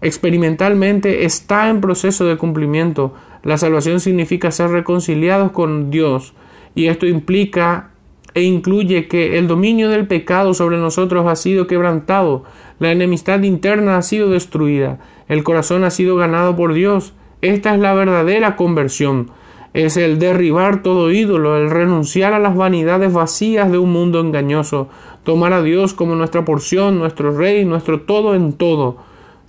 Experimentalmente 0.00 1.24
está 1.24 1.68
en 1.68 1.80
proceso 1.80 2.24
de 2.24 2.36
cumplimiento. 2.36 3.14
La 3.42 3.56
salvación 3.56 4.00
significa 4.00 4.50
ser 4.50 4.70
reconciliados 4.70 5.50
con 5.52 5.90
Dios, 5.90 6.34
y 6.74 6.86
esto 6.86 7.06
implica 7.06 7.93
e 8.34 8.42
incluye 8.42 9.08
que 9.08 9.38
el 9.38 9.46
dominio 9.46 9.88
del 9.88 10.06
pecado 10.06 10.54
sobre 10.54 10.76
nosotros 10.76 11.26
ha 11.26 11.36
sido 11.36 11.66
quebrantado, 11.66 12.44
la 12.80 12.90
enemistad 12.90 13.42
interna 13.42 13.96
ha 13.96 14.02
sido 14.02 14.28
destruida, 14.30 14.98
el 15.28 15.44
corazón 15.44 15.84
ha 15.84 15.90
sido 15.90 16.16
ganado 16.16 16.56
por 16.56 16.74
Dios. 16.74 17.14
Esta 17.40 17.74
es 17.74 17.80
la 17.80 17.94
verdadera 17.94 18.56
conversión. 18.56 19.30
Es 19.74 19.96
el 19.96 20.18
derribar 20.18 20.82
todo 20.82 21.10
ídolo, 21.10 21.56
el 21.56 21.70
renunciar 21.70 22.32
a 22.32 22.38
las 22.38 22.56
vanidades 22.56 23.12
vacías 23.12 23.70
de 23.70 23.78
un 23.78 23.92
mundo 23.92 24.20
engañoso, 24.20 24.88
tomar 25.24 25.52
a 25.52 25.62
Dios 25.62 25.94
como 25.94 26.14
nuestra 26.14 26.44
porción, 26.44 26.98
nuestro 26.98 27.36
rey, 27.36 27.64
nuestro 27.64 28.02
todo 28.02 28.34
en 28.34 28.52
todo. 28.52 28.98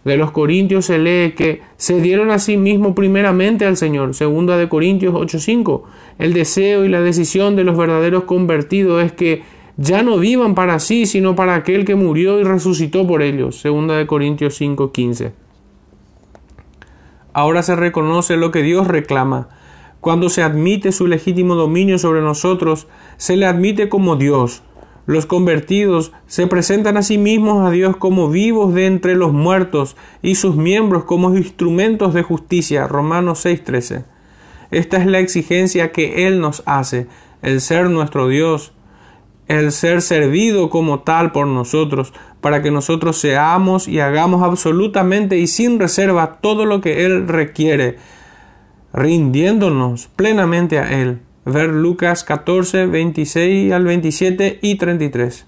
De 0.05 0.17
los 0.17 0.29
Corintios 0.29 0.85
se 0.85 0.99
lee 0.99 1.33
que 1.35 1.61
se 1.77 1.99
dieron 1.99 2.29
a 2.29 2.37
sí 2.37 2.57
mismos 2.57 2.93
primeramente 2.93 3.65
al 3.65 3.75
Señor, 3.75 4.13
segunda 4.13 4.55
de 4.55 4.69
Corintios 4.69 5.15
8:5. 5.15 5.83
El 6.19 6.33
deseo 6.33 6.85
y 6.85 6.89
la 6.89 7.01
decisión 7.01 7.55
de 7.55 7.63
los 7.63 7.75
verdaderos 7.75 8.25
convertidos 8.25 9.03
es 9.03 9.11
que 9.11 9.41
ya 9.77 10.03
no 10.03 10.19
vivan 10.19 10.53
para 10.53 10.77
sí, 10.79 11.07
sino 11.07 11.35
para 11.35 11.55
aquel 11.55 11.85
que 11.85 11.95
murió 11.95 12.39
y 12.39 12.43
resucitó 12.43 13.07
por 13.07 13.23
ellos, 13.23 13.59
segunda 13.59 13.97
de 13.97 14.05
Corintios 14.05 14.53
5:15. 14.61 15.33
Ahora 17.33 17.63
se 17.63 17.75
reconoce 17.75 18.37
lo 18.37 18.51
que 18.51 18.61
Dios 18.61 18.87
reclama. 18.87 19.49
Cuando 20.01 20.29
se 20.29 20.43
admite 20.43 20.91
su 20.91 21.07
legítimo 21.07 21.55
dominio 21.55 21.97
sobre 21.97 22.21
nosotros, 22.21 22.87
se 23.17 23.35
le 23.37 23.47
admite 23.47 23.89
como 23.89 24.17
Dios, 24.17 24.61
los 25.05 25.27
convertidos 25.27 26.11
se 26.25 26.47
presentan 26.47 26.97
a 26.97 27.03
sí 27.03 27.17
mismos 27.17 27.67
a 27.67 27.71
Dios 27.71 27.95
como 27.97 28.29
vivos 28.29 28.73
de 28.73 28.87
entre 28.87 29.15
los 29.15 29.33
muertos 29.33 29.95
y 30.21 30.35
sus 30.35 30.55
miembros 30.55 31.03
como 31.03 31.35
instrumentos 31.35 32.13
de 32.13 32.23
justicia. 32.23 32.87
Romanos 32.87 33.45
6:13. 33.45 34.05
Esta 34.71 34.97
es 34.97 35.05
la 35.05 35.19
exigencia 35.19 35.91
que 35.91 36.27
Él 36.27 36.41
nos 36.41 36.63
hace, 36.65 37.07
el 37.43 37.61
ser 37.61 37.89
nuestro 37.89 38.27
Dios, 38.27 38.73
el 39.47 39.71
ser 39.71 40.01
servido 40.01 40.71
como 40.71 41.01
tal 41.01 41.31
por 41.31 41.45
nosotros, 41.45 42.11
para 42.41 42.63
que 42.63 42.71
nosotros 42.71 43.17
seamos 43.17 43.87
y 43.87 43.99
hagamos 43.99 44.41
absolutamente 44.41 45.37
y 45.37 45.45
sin 45.45 45.79
reserva 45.79 46.39
todo 46.41 46.65
lo 46.65 46.81
que 46.81 47.05
Él 47.05 47.27
requiere, 47.27 47.97
rindiéndonos 48.91 50.07
plenamente 50.15 50.79
a 50.79 50.99
Él 50.99 51.19
ver 51.45 51.69
Lucas 51.69 52.23
14, 52.23 52.87
26 52.87 53.71
al 53.71 53.83
27 53.85 54.59
y 54.61 54.75
33. 54.75 55.45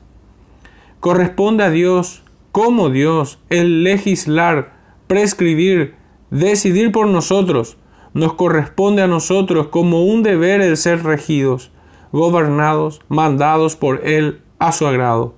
Corresponde 1.00 1.64
a 1.64 1.70
Dios, 1.70 2.24
como 2.52 2.90
Dios, 2.90 3.40
el 3.50 3.84
legislar, 3.84 4.74
prescribir, 5.08 5.96
decidir 6.30 6.92
por 6.92 7.08
nosotros. 7.08 7.78
Nos 8.14 8.34
corresponde 8.34 9.02
a 9.02 9.08
nosotros 9.08 9.68
como 9.68 10.06
un 10.06 10.24
deber 10.24 10.62
el 10.62 10.78
ser 10.78 11.04
regidos, 11.04 11.72
gobernados, 12.12 13.02
mandados 13.10 13.76
por 13.76 14.08
Él 14.08 14.42
a 14.60 14.72
su 14.72 14.88
agrado. 14.88 15.36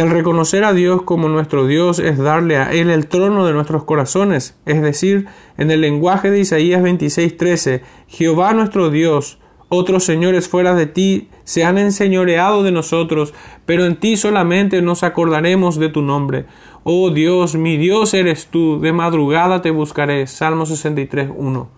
El 0.00 0.08
reconocer 0.08 0.64
a 0.64 0.72
Dios 0.72 1.02
como 1.02 1.28
nuestro 1.28 1.66
Dios 1.66 1.98
es 1.98 2.16
darle 2.16 2.56
a 2.56 2.72
Él 2.72 2.88
el 2.88 3.06
trono 3.06 3.44
de 3.44 3.52
nuestros 3.52 3.84
corazones, 3.84 4.58
es 4.64 4.80
decir, 4.80 5.26
en 5.58 5.70
el 5.70 5.82
lenguaje 5.82 6.30
de 6.30 6.40
Isaías 6.40 6.80
26:13, 6.82 7.82
Jehová 8.06 8.54
nuestro 8.54 8.88
Dios, 8.88 9.38
otros 9.68 10.04
señores 10.04 10.48
fuera 10.48 10.74
de 10.74 10.86
ti 10.86 11.28
se 11.44 11.64
han 11.64 11.76
enseñoreado 11.76 12.62
de 12.62 12.72
nosotros, 12.72 13.34
pero 13.66 13.84
en 13.84 14.00
ti 14.00 14.16
solamente 14.16 14.80
nos 14.80 15.02
acordaremos 15.02 15.78
de 15.78 15.90
tu 15.90 16.00
nombre. 16.00 16.46
Oh 16.82 17.10
Dios, 17.10 17.54
mi 17.54 17.76
Dios 17.76 18.14
eres 18.14 18.46
tú, 18.46 18.80
de 18.80 18.94
madrugada 18.94 19.60
te 19.60 19.70
buscaré. 19.70 20.26
Salmo 20.26 20.64
63:1. 20.64 21.68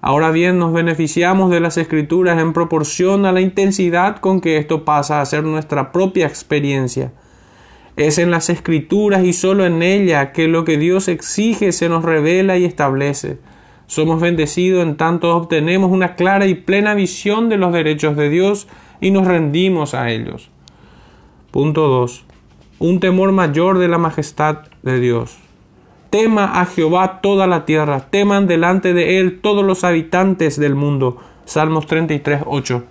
Ahora 0.00 0.30
bien, 0.30 0.58
nos 0.58 0.72
beneficiamos 0.72 1.50
de 1.50 1.60
las 1.60 1.76
escrituras 1.76 2.40
en 2.40 2.54
proporción 2.54 3.26
a 3.26 3.32
la 3.32 3.42
intensidad 3.42 4.16
con 4.16 4.40
que 4.40 4.56
esto 4.56 4.86
pasa 4.86 5.20
a 5.20 5.26
ser 5.26 5.44
nuestra 5.44 5.92
propia 5.92 6.26
experiencia. 6.26 7.12
Es 7.96 8.18
en 8.18 8.30
las 8.30 8.50
escrituras 8.50 9.24
y 9.24 9.32
solo 9.32 9.64
en 9.64 9.82
ella 9.82 10.32
que 10.32 10.48
lo 10.48 10.64
que 10.64 10.76
Dios 10.76 11.08
exige 11.08 11.72
se 11.72 11.88
nos 11.88 12.04
revela 12.04 12.58
y 12.58 12.64
establece. 12.64 13.38
Somos 13.86 14.20
bendecidos 14.20 14.82
en 14.82 14.96
tanto 14.96 15.34
obtenemos 15.34 15.90
una 15.90 16.14
clara 16.14 16.46
y 16.46 16.54
plena 16.54 16.94
visión 16.94 17.48
de 17.48 17.56
los 17.56 17.72
derechos 17.72 18.16
de 18.16 18.28
Dios 18.28 18.68
y 19.00 19.10
nos 19.12 19.26
rendimos 19.26 19.94
a 19.94 20.10
ellos. 20.10 20.50
Punto 21.50 21.88
2. 21.88 22.24
Un 22.80 23.00
temor 23.00 23.32
mayor 23.32 23.78
de 23.78 23.88
la 23.88 23.96
majestad 23.96 24.58
de 24.82 25.00
Dios. 25.00 25.38
Tema 26.10 26.60
a 26.60 26.66
Jehová 26.66 27.20
toda 27.22 27.46
la 27.46 27.64
tierra, 27.64 28.10
teman 28.10 28.46
delante 28.46 28.92
de 28.92 29.18
él 29.18 29.40
todos 29.40 29.64
los 29.64 29.84
habitantes 29.84 30.58
del 30.58 30.74
mundo. 30.74 31.16
Salmos 31.46 31.86
33, 31.86 32.42
8. 32.44 32.84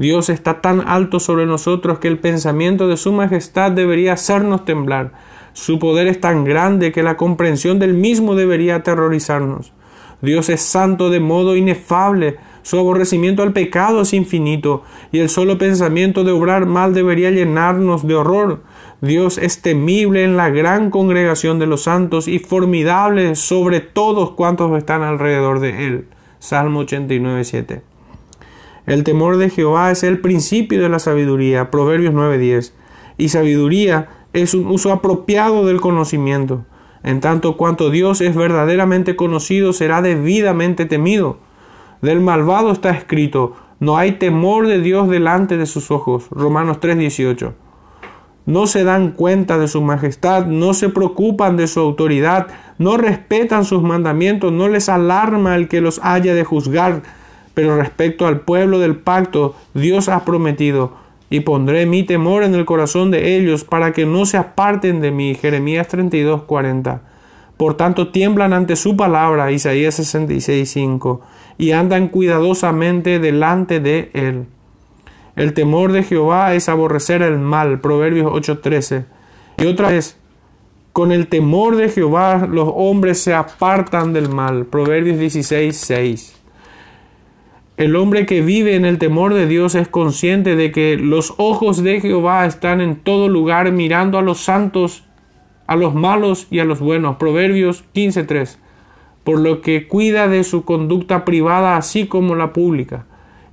Dios 0.00 0.30
está 0.30 0.62
tan 0.62 0.80
alto 0.88 1.20
sobre 1.20 1.44
nosotros 1.44 1.98
que 1.98 2.08
el 2.08 2.18
pensamiento 2.18 2.88
de 2.88 2.96
su 2.96 3.12
majestad 3.12 3.70
debería 3.70 4.14
hacernos 4.14 4.64
temblar. 4.64 5.12
Su 5.52 5.78
poder 5.78 6.06
es 6.06 6.18
tan 6.18 6.46
grande 6.46 6.90
que 6.90 7.02
la 7.02 7.18
comprensión 7.18 7.78
del 7.78 7.92
mismo 7.92 8.34
debería 8.34 8.76
aterrorizarnos. 8.76 9.74
Dios 10.22 10.48
es 10.48 10.62
santo 10.62 11.10
de 11.10 11.20
modo 11.20 11.54
inefable, 11.54 12.38
su 12.62 12.78
aborrecimiento 12.78 13.42
al 13.42 13.52
pecado 13.52 14.00
es 14.00 14.14
infinito, 14.14 14.84
y 15.12 15.18
el 15.18 15.28
solo 15.28 15.58
pensamiento 15.58 16.24
de 16.24 16.32
obrar 16.32 16.64
mal 16.64 16.94
debería 16.94 17.30
llenarnos 17.30 18.08
de 18.08 18.14
horror. 18.14 18.62
Dios 19.02 19.36
es 19.36 19.60
temible 19.60 20.24
en 20.24 20.38
la 20.38 20.48
gran 20.48 20.88
congregación 20.88 21.58
de 21.58 21.66
los 21.66 21.82
santos 21.82 22.26
y 22.26 22.38
formidable 22.38 23.34
sobre 23.34 23.80
todos 23.80 24.30
cuantos 24.30 24.74
están 24.78 25.02
alrededor 25.02 25.60
de 25.60 25.86
él. 25.86 26.08
Salmo 26.38 26.80
89, 26.80 27.44
7. 27.44 27.89
El 28.90 29.04
temor 29.04 29.36
de 29.36 29.50
Jehová 29.50 29.92
es 29.92 30.02
el 30.02 30.18
principio 30.18 30.82
de 30.82 30.88
la 30.88 30.98
sabiduría, 30.98 31.70
Proverbios 31.70 32.12
9:10. 32.12 32.74
Y 33.18 33.28
sabiduría 33.28 34.08
es 34.32 34.52
un 34.52 34.66
uso 34.66 34.90
apropiado 34.92 35.64
del 35.64 35.80
conocimiento. 35.80 36.64
En 37.04 37.20
tanto 37.20 37.56
cuanto 37.56 37.90
Dios 37.90 38.20
es 38.20 38.34
verdaderamente 38.34 39.14
conocido, 39.14 39.72
será 39.72 40.02
debidamente 40.02 40.86
temido. 40.86 41.38
Del 42.02 42.18
malvado 42.18 42.72
está 42.72 42.90
escrito, 42.90 43.54
no 43.78 43.96
hay 43.96 44.18
temor 44.18 44.66
de 44.66 44.80
Dios 44.80 45.08
delante 45.08 45.56
de 45.56 45.66
sus 45.66 45.92
ojos. 45.92 46.26
Romanos 46.32 46.80
3:18. 46.80 47.54
No 48.44 48.66
se 48.66 48.82
dan 48.82 49.12
cuenta 49.12 49.56
de 49.56 49.68
su 49.68 49.82
majestad, 49.82 50.46
no 50.46 50.74
se 50.74 50.88
preocupan 50.88 51.56
de 51.56 51.68
su 51.68 51.78
autoridad, 51.78 52.48
no 52.78 52.96
respetan 52.96 53.64
sus 53.64 53.84
mandamientos, 53.84 54.50
no 54.50 54.66
les 54.66 54.88
alarma 54.88 55.54
el 55.54 55.68
que 55.68 55.80
los 55.80 56.00
haya 56.02 56.34
de 56.34 56.42
juzgar 56.42 57.19
pero 57.60 57.76
respecto 57.76 58.26
al 58.26 58.40
pueblo 58.40 58.78
del 58.78 58.96
pacto, 58.96 59.54
Dios 59.74 60.08
ha 60.08 60.24
prometido, 60.24 60.92
y 61.28 61.40
pondré 61.40 61.84
mi 61.84 62.04
temor 62.04 62.42
en 62.42 62.54
el 62.54 62.64
corazón 62.64 63.10
de 63.10 63.36
ellos 63.36 63.64
para 63.64 63.92
que 63.92 64.06
no 64.06 64.24
se 64.24 64.38
aparten 64.38 65.02
de 65.02 65.10
mí. 65.10 65.34
Jeremías 65.34 65.86
32, 65.88 66.44
40. 66.44 67.02
Por 67.58 67.76
tanto, 67.76 68.08
tiemblan 68.08 68.54
ante 68.54 68.76
su 68.76 68.96
palabra, 68.96 69.52
Isaías 69.52 69.96
66, 69.96 70.70
5, 70.70 71.20
y 71.58 71.72
andan 71.72 72.08
cuidadosamente 72.08 73.18
delante 73.18 73.78
de 73.78 74.08
él. 74.14 74.46
El 75.36 75.52
temor 75.52 75.92
de 75.92 76.02
Jehová 76.02 76.54
es 76.54 76.70
aborrecer 76.70 77.20
el 77.20 77.38
mal, 77.38 77.80
Proverbios 77.80 78.32
8:13. 78.32 79.04
Y 79.58 79.66
otra 79.66 79.90
vez, 79.90 80.16
con 80.94 81.12
el 81.12 81.26
temor 81.26 81.76
de 81.76 81.90
Jehová 81.90 82.48
los 82.50 82.70
hombres 82.74 83.22
se 83.22 83.34
apartan 83.34 84.14
del 84.14 84.30
mal, 84.30 84.64
Proverbios 84.64 85.18
16:6. 85.18 86.39
El 87.80 87.96
hombre 87.96 88.26
que 88.26 88.42
vive 88.42 88.74
en 88.74 88.84
el 88.84 88.98
temor 88.98 89.32
de 89.32 89.46
Dios 89.46 89.74
es 89.74 89.88
consciente 89.88 90.54
de 90.54 90.70
que 90.70 90.98
los 90.98 91.32
ojos 91.38 91.82
de 91.82 91.98
Jehová 92.02 92.44
están 92.44 92.82
en 92.82 92.96
todo 92.96 93.30
lugar 93.30 93.72
mirando 93.72 94.18
a 94.18 94.22
los 94.22 94.40
santos 94.40 95.04
a 95.66 95.76
los 95.76 95.94
malos 95.94 96.46
y 96.50 96.58
a 96.58 96.66
los 96.66 96.80
buenos. 96.80 97.16
Proverbios 97.16 97.84
15.3. 97.94 98.58
Por 99.24 99.40
lo 99.40 99.62
que 99.62 99.88
cuida 99.88 100.28
de 100.28 100.44
su 100.44 100.66
conducta 100.66 101.24
privada 101.24 101.78
así 101.78 102.06
como 102.06 102.34
la 102.34 102.52
pública. 102.52 103.06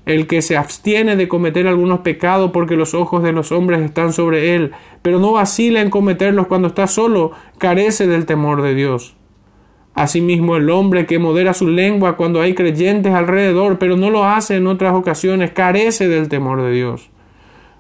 El 0.06 0.28
que 0.28 0.42
se 0.42 0.58
abstiene 0.58 1.16
de 1.16 1.30
cometer 1.30 1.66
algunos 1.66 2.00
pecados 2.00 2.52
porque 2.52 2.76
los 2.76 2.94
ojos 2.94 3.24
de 3.24 3.32
los 3.32 3.54
hombres 3.54 3.80
están 3.80 4.12
sobre 4.12 4.56
él, 4.56 4.74
pero 5.04 5.20
no 5.20 5.32
vacila 5.32 5.80
en 5.80 5.90
cometerlos 5.90 6.48
cuando 6.48 6.68
está 6.68 6.88
solo, 6.88 7.32
carece 7.60 8.08
del 8.08 8.26
temor 8.26 8.62
de 8.62 8.76
Dios. 8.76 9.16
Asimismo, 9.98 10.56
el 10.56 10.70
hombre 10.70 11.06
que 11.06 11.20
modera 11.20 11.54
su 11.54 11.68
lengua 11.68 12.16
cuando 12.16 12.40
hay 12.40 12.54
creyentes 12.54 13.14
alrededor, 13.14 13.80
pero 13.80 13.98
no 13.98 14.10
lo 14.10 14.24
hace 14.24 14.56
en 14.56 14.68
otras 14.68 14.94
ocasiones, 14.94 15.52
carece 15.52 16.08
del 16.08 16.30
temor 16.30 16.62
de 16.62 16.72
Dios 16.72 17.10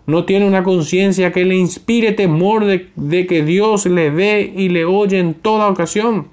no 0.08 0.24
tiene 0.24 0.48
una 0.48 0.64
conciencia 0.64 1.34
que 1.34 1.44
le 1.44 1.56
inspire 1.56 2.14
temor 2.14 2.66
de, 2.66 3.28
que 3.28 3.44
Dios 3.44 3.86
le 3.86 4.10
ve 4.10 4.54
y 4.56 4.70
le 4.70 4.86
oye 4.86 5.20
en 5.20 5.34
toda 5.34 5.68
ocasión. 5.68 6.30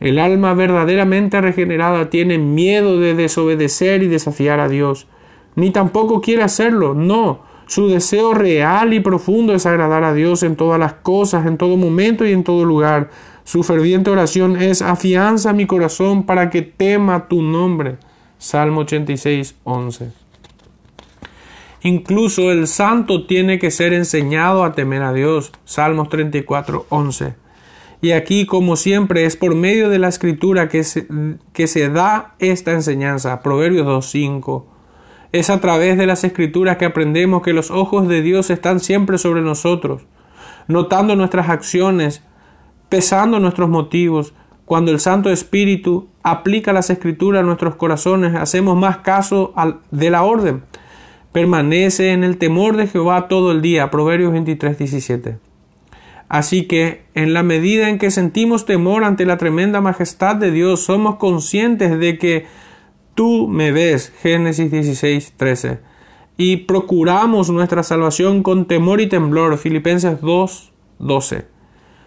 El 0.00 0.18
alma 0.18 0.54
verdaderamente 0.54 1.42
regenerada 1.42 2.08
tiene 2.08 2.38
miedo 2.38 2.98
de 2.98 3.14
desobedecer 3.14 4.02
y 4.02 4.08
desafiar 4.08 4.60
a 4.60 4.68
Dios. 4.68 5.06
Ni 5.56 5.70
tampoco 5.70 6.22
quiere 6.22 6.42
hacerlo, 6.42 6.94
no. 6.94 7.42
Su 7.70 7.86
deseo 7.86 8.34
real 8.34 8.94
y 8.94 8.98
profundo 8.98 9.54
es 9.54 9.64
agradar 9.64 10.02
a 10.02 10.12
Dios 10.12 10.42
en 10.42 10.56
todas 10.56 10.80
las 10.80 10.94
cosas, 10.94 11.46
en 11.46 11.56
todo 11.56 11.76
momento 11.76 12.26
y 12.26 12.32
en 12.32 12.42
todo 12.42 12.64
lugar. 12.64 13.10
Su 13.44 13.62
ferviente 13.62 14.10
oración 14.10 14.60
es 14.60 14.82
afianza 14.82 15.52
mi 15.52 15.68
corazón 15.68 16.26
para 16.26 16.50
que 16.50 16.62
tema 16.62 17.28
tu 17.28 17.42
nombre. 17.42 17.98
Salmo 18.38 18.80
86, 18.80 19.54
11. 19.62 20.10
Incluso 21.82 22.50
el 22.50 22.66
santo 22.66 23.28
tiene 23.28 23.60
que 23.60 23.70
ser 23.70 23.92
enseñado 23.92 24.64
a 24.64 24.72
temer 24.72 25.04
a 25.04 25.12
Dios. 25.12 25.52
Salmos 25.64 26.08
34, 26.08 26.86
11. 26.88 27.34
Y 28.00 28.10
aquí, 28.10 28.46
como 28.46 28.74
siempre, 28.74 29.26
es 29.26 29.36
por 29.36 29.54
medio 29.54 29.88
de 29.90 30.00
la 30.00 30.08
escritura 30.08 30.68
que 30.68 30.82
se, 30.82 31.06
que 31.52 31.68
se 31.68 31.88
da 31.88 32.34
esta 32.40 32.72
enseñanza. 32.72 33.42
Proverbios 33.42 33.86
2, 33.86 34.10
5. 34.10 34.69
Es 35.32 35.50
a 35.50 35.60
través 35.60 35.96
de 35.96 36.06
las 36.06 36.24
escrituras 36.24 36.76
que 36.76 36.84
aprendemos 36.84 37.42
que 37.42 37.52
los 37.52 37.70
ojos 37.70 38.08
de 38.08 38.22
Dios 38.22 38.50
están 38.50 38.80
siempre 38.80 39.18
sobre 39.18 39.42
nosotros, 39.42 40.02
notando 40.66 41.14
nuestras 41.16 41.48
acciones, 41.48 42.22
pesando 42.88 43.38
nuestros 43.38 43.68
motivos. 43.68 44.34
Cuando 44.64 44.90
el 44.90 45.00
Santo 45.00 45.30
Espíritu 45.30 46.08
aplica 46.22 46.72
las 46.72 46.90
escrituras 46.90 47.42
a 47.42 47.46
nuestros 47.46 47.76
corazones, 47.76 48.34
hacemos 48.34 48.76
más 48.76 48.98
caso 48.98 49.54
de 49.90 50.10
la 50.10 50.22
orden 50.22 50.62
Permanece 51.32 52.10
en 52.10 52.24
el 52.24 52.38
temor 52.38 52.76
de 52.76 52.88
Jehová 52.88 53.28
todo 53.28 53.52
el 53.52 53.62
día. 53.62 53.90
Proverbios 53.90 54.32
23, 54.32 54.76
17. 54.76 55.38
Así 56.28 56.64
que, 56.66 57.02
en 57.14 57.34
la 57.34 57.44
medida 57.44 57.88
en 57.88 57.98
que 57.98 58.10
sentimos 58.10 58.66
temor 58.66 59.04
ante 59.04 59.24
la 59.24 59.36
tremenda 59.36 59.80
majestad 59.80 60.34
de 60.36 60.50
Dios, 60.50 60.80
somos 60.80 61.16
conscientes 61.16 61.98
de 62.00 62.18
que 62.18 62.46
tú 63.20 63.48
me 63.48 63.70
ves. 63.70 64.14
Génesis 64.22 64.70
16, 64.70 65.34
13. 65.36 65.78
Y 66.38 66.56
procuramos 66.56 67.50
nuestra 67.50 67.82
salvación 67.82 68.42
con 68.42 68.64
temor 68.64 69.02
y 69.02 69.08
temblor. 69.10 69.58
Filipenses 69.58 70.22
2, 70.22 70.72
12. 71.00 71.44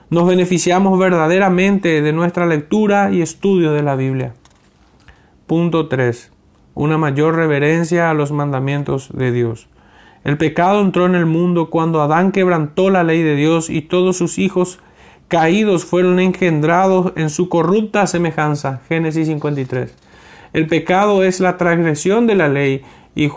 Nos 0.10 0.28
beneficiamos 0.28 0.98
verdaderamente 0.98 2.02
de 2.02 2.14
nuestra 2.14 2.48
lectura 2.48 3.12
y 3.12 3.22
estudio 3.22 3.74
de 3.74 3.84
la 3.84 3.96
Biblia. 3.96 4.34
Punto 5.46 5.88
3 5.88 6.32
una 6.74 6.98
mayor 6.98 7.36
reverencia 7.36 8.10
a 8.10 8.16
los 8.16 8.32
mandamientos 8.32 9.10
de 9.14 9.32
Dios. 9.32 9.68
El 10.24 10.40
pecado 10.40 10.82
entró 10.82 11.06
en 11.06 11.14
el 11.14 11.28
mundo 11.28 11.70
cuando 11.70 12.02
Adán 12.02 12.32
quebrantó 12.32 12.90
la 12.90 13.04
ley 13.04 13.22
de 13.22 13.36
Dios 13.36 13.70
y 13.70 13.84
todos 13.84 14.18
sus 14.18 14.40
hijos 14.40 14.80
caídos 15.28 15.86
fueron 15.86 16.20
engendrados 16.20 17.14
en 17.16 17.30
su 17.30 17.48
corrupta 17.50 18.08
semejanza. 18.08 18.82
Génesis 18.90 19.28
53. 19.28 19.96
El 20.54 20.68
pecado 20.68 21.24
es 21.24 21.40
la 21.40 21.58
transgresión 21.58 22.28
de 22.28 22.36
la 22.36 22.48
ley 22.48 22.84
y 23.16 23.30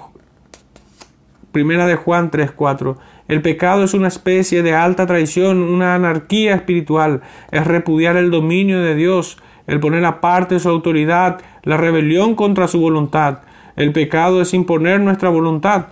Primera 1.51 1.87
de 1.87 1.97
Juan 1.97 2.31
3:4. 2.31 2.99
El 3.29 3.41
pecado 3.41 3.85
es 3.85 3.95
una 3.95 4.09
especie 4.09 4.63
de 4.63 4.75
alta 4.75 5.07
traición, 5.07 5.63
una 5.63 5.95
anarquía 5.95 6.55
espiritual, 6.55 7.23
es 7.51 7.67
repudiar 7.67 8.19
el 8.19 8.31
dominio 8.31 8.83
de 8.83 8.95
Dios, 8.95 9.39
el 9.67 9.81
poner 9.81 10.05
aparte 10.05 10.61
su 10.61 10.69
autoridad, 10.69 11.41
la 11.63 11.79
rebelión 11.79 12.35
contra 12.35 12.69
su 12.69 12.79
voluntad. 12.79 13.39
El 13.77 13.93
pecado 13.93 14.43
es 14.43 14.53
imponer 14.53 15.01
nuestra 15.01 15.31
voluntad. 15.31 15.87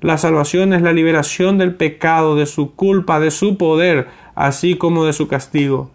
La 0.00 0.16
salvación 0.16 0.72
es 0.72 0.80
la 0.80 0.94
liberación 0.94 1.58
del 1.58 1.74
pecado, 1.74 2.34
de 2.34 2.46
su 2.46 2.74
culpa, 2.74 3.20
de 3.20 3.30
su 3.30 3.58
poder, 3.58 4.08
así 4.34 4.76
como 4.76 5.04
de 5.04 5.12
su 5.12 5.28
castigo. 5.28 5.90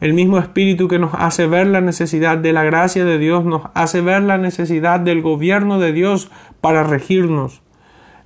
El 0.00 0.14
mismo 0.14 0.38
Espíritu 0.38 0.88
que 0.88 0.98
nos 0.98 1.12
hace 1.12 1.46
ver 1.46 1.66
la 1.66 1.82
necesidad 1.82 2.38
de 2.38 2.54
la 2.54 2.64
gracia 2.64 3.04
de 3.04 3.18
Dios 3.18 3.44
nos 3.44 3.62
hace 3.74 4.00
ver 4.00 4.22
la 4.22 4.38
necesidad 4.38 4.98
del 4.98 5.20
gobierno 5.20 5.78
de 5.78 5.92
Dios 5.92 6.30
para 6.62 6.84
regirnos. 6.84 7.60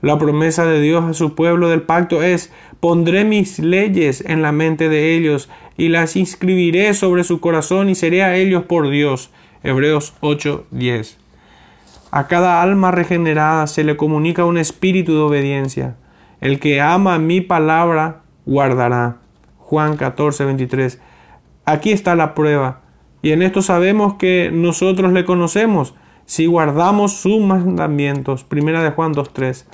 La 0.00 0.16
promesa 0.16 0.66
de 0.66 0.80
Dios 0.80 1.04
a 1.04 1.14
su 1.14 1.34
pueblo 1.34 1.68
del 1.68 1.82
pacto 1.82 2.22
es 2.22 2.52
pondré 2.78 3.24
mis 3.24 3.58
leyes 3.58 4.22
en 4.26 4.42
la 4.42 4.52
mente 4.52 4.88
de 4.88 5.16
ellos 5.16 5.48
y 5.76 5.88
las 5.88 6.14
inscribiré 6.14 6.94
sobre 6.94 7.24
su 7.24 7.40
corazón 7.40 7.88
y 7.88 7.96
seré 7.96 8.22
a 8.22 8.36
ellos 8.36 8.64
por 8.64 8.88
Dios. 8.90 9.30
Hebreos 9.64 10.14
8:10. 10.20 11.16
A 12.12 12.28
cada 12.28 12.62
alma 12.62 12.92
regenerada 12.92 13.66
se 13.66 13.82
le 13.82 13.96
comunica 13.96 14.44
un 14.44 14.58
espíritu 14.58 15.14
de 15.14 15.20
obediencia. 15.20 15.96
El 16.40 16.60
que 16.60 16.80
ama 16.80 17.18
mi 17.18 17.40
palabra 17.40 18.20
guardará. 18.46 19.16
Juan 19.58 19.96
14:23. 19.96 21.00
Aquí 21.64 21.92
está 21.92 22.14
la 22.14 22.34
prueba. 22.34 22.82
Y 23.22 23.32
en 23.32 23.42
esto 23.42 23.62
sabemos 23.62 24.14
que 24.14 24.50
nosotros 24.52 25.12
le 25.12 25.24
conocemos 25.24 25.94
si 26.26 26.46
guardamos 26.46 27.12
sus 27.12 27.40
mandamientos. 27.40 28.44
Primera 28.44 28.82
de 28.82 28.90
Juan 28.90 29.12
2:3. 29.14 29.66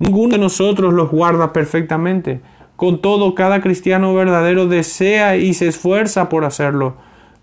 Ninguno 0.00 0.32
de 0.32 0.38
nosotros 0.38 0.92
los 0.92 1.10
guarda 1.10 1.52
perfectamente. 1.52 2.40
Con 2.76 3.00
todo, 3.00 3.34
cada 3.34 3.60
cristiano 3.60 4.14
verdadero 4.14 4.66
desea 4.66 5.36
y 5.36 5.54
se 5.54 5.68
esfuerza 5.68 6.28
por 6.28 6.44
hacerlo. 6.44 6.96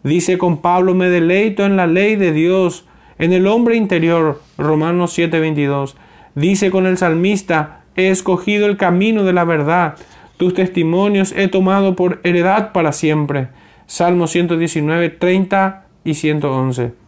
Dice 0.04 0.38
con 0.38 0.62
Pablo, 0.62 0.94
me 0.94 1.10
deleito 1.10 1.66
en 1.66 1.76
la 1.76 1.88
ley 1.88 2.16
de 2.16 2.32
Dios, 2.32 2.86
en 3.18 3.34
el 3.34 3.48
hombre 3.48 3.76
interior. 3.76 4.42
Romanos 4.58 5.18
7:22. 5.18 5.96
Dice 6.36 6.70
con 6.70 6.86
el 6.86 6.98
salmista, 6.98 7.82
he 7.96 8.10
escogido 8.10 8.66
el 8.66 8.78
camino 8.78 9.24
de 9.24 9.34
la 9.34 9.46
verdad. 9.46 9.96
Tus 10.38 10.54
testimonios 10.54 11.34
he 11.36 11.48
tomado 11.48 11.96
por 11.96 12.20
heredad 12.24 12.72
para 12.74 12.92
siempre. 12.92 13.50
Salmo 13.88 14.28
119, 14.28 15.10
30 15.10 15.86
y 16.04 16.14
111 16.16 17.06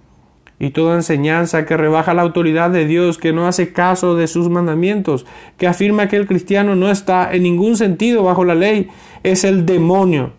y 0.60 0.72
toda 0.72 0.96
enseñanza 0.96 1.66
que 1.66 1.78
rebaja 1.78 2.14
la 2.14 2.24
autoridad 2.24 2.72
de 2.72 2.86
Dios, 2.86 3.18
que 3.18 3.32
no 3.32 3.48
hace 3.48 3.74
caso 3.74 4.16
de 4.16 4.28
sus 4.28 4.50
mandamientos, 4.50 5.26
que 5.58 5.68
afirma 5.68 6.08
que 6.08 6.16
el 6.16 6.26
cristiano 6.28 6.76
no 6.76 6.90
está 6.90 7.32
en 7.32 7.44
ningún 7.44 7.78
sentido 7.78 8.24
bajo 8.24 8.44
la 8.44 8.56
ley, 8.56 8.90
es 9.24 9.44
el 9.44 9.66
demonio. 9.66 10.32